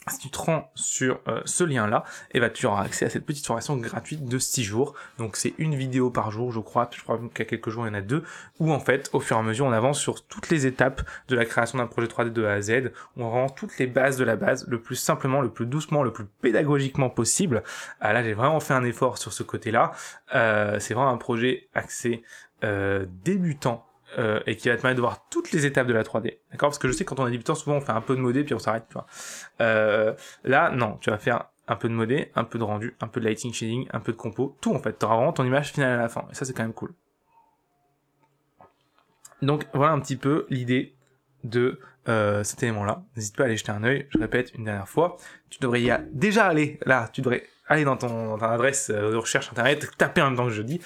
[0.09, 3.25] si tu te rends sur euh, ce lien-là, et bah, tu auras accès à cette
[3.25, 4.93] petite formation gratuite de 6 jours.
[5.17, 6.89] Donc c'est une vidéo par jour, je crois.
[6.93, 8.23] Je crois qu'il y a quelques jours, il y en a deux.
[8.59, 11.35] Où en fait, au fur et à mesure, on avance sur toutes les étapes de
[11.35, 12.91] la création d'un projet 3D de A à Z.
[13.17, 16.13] On rend toutes les bases de la base, le plus simplement, le plus doucement, le
[16.13, 17.63] plus pédagogiquement possible.
[17.99, 19.91] Ah, là, j'ai vraiment fait un effort sur ce côté-là.
[20.35, 22.23] Euh, c'est vraiment un projet axé
[22.63, 23.85] euh, débutant
[24.17, 26.37] euh, et qui va te permettre de voir toutes les étapes de la 3D.
[26.51, 26.69] D'accord?
[26.69, 28.21] Parce que je sais que quand on est débutant, souvent on fait un peu de
[28.21, 28.85] modé puis on s'arrête.
[29.61, 33.07] Euh, là, non, tu vas faire un peu de modé, un peu de rendu, un
[33.07, 34.97] peu de lighting shading, un peu de compo, tout en fait.
[34.97, 36.25] Tu auras vraiment ton image finale à la fin.
[36.31, 36.93] Et ça, c'est quand même cool.
[39.41, 40.95] Donc voilà un petit peu l'idée
[41.43, 43.03] de euh, cet élément-là.
[43.15, 44.07] N'hésite pas à aller jeter un œil.
[44.09, 45.17] Je répète une dernière fois.
[45.49, 47.09] Tu devrais y aller, déjà aller là.
[47.11, 50.45] Tu devrais aller dans ton, dans ton adresse de recherche internet, taper en même temps
[50.45, 50.79] que je dis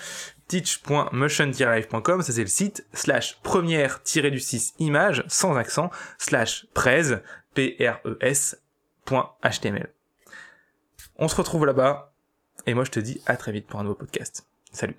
[0.50, 7.22] teach.motion-live.com, ça c'est le site, slash première-du-6 image, sans accent, slash prez,
[7.54, 8.62] P-R-E-S,
[9.06, 9.94] .html.
[11.16, 12.14] On se retrouve là-bas,
[12.66, 14.46] et moi je te dis à très vite pour un nouveau podcast.
[14.72, 14.98] Salut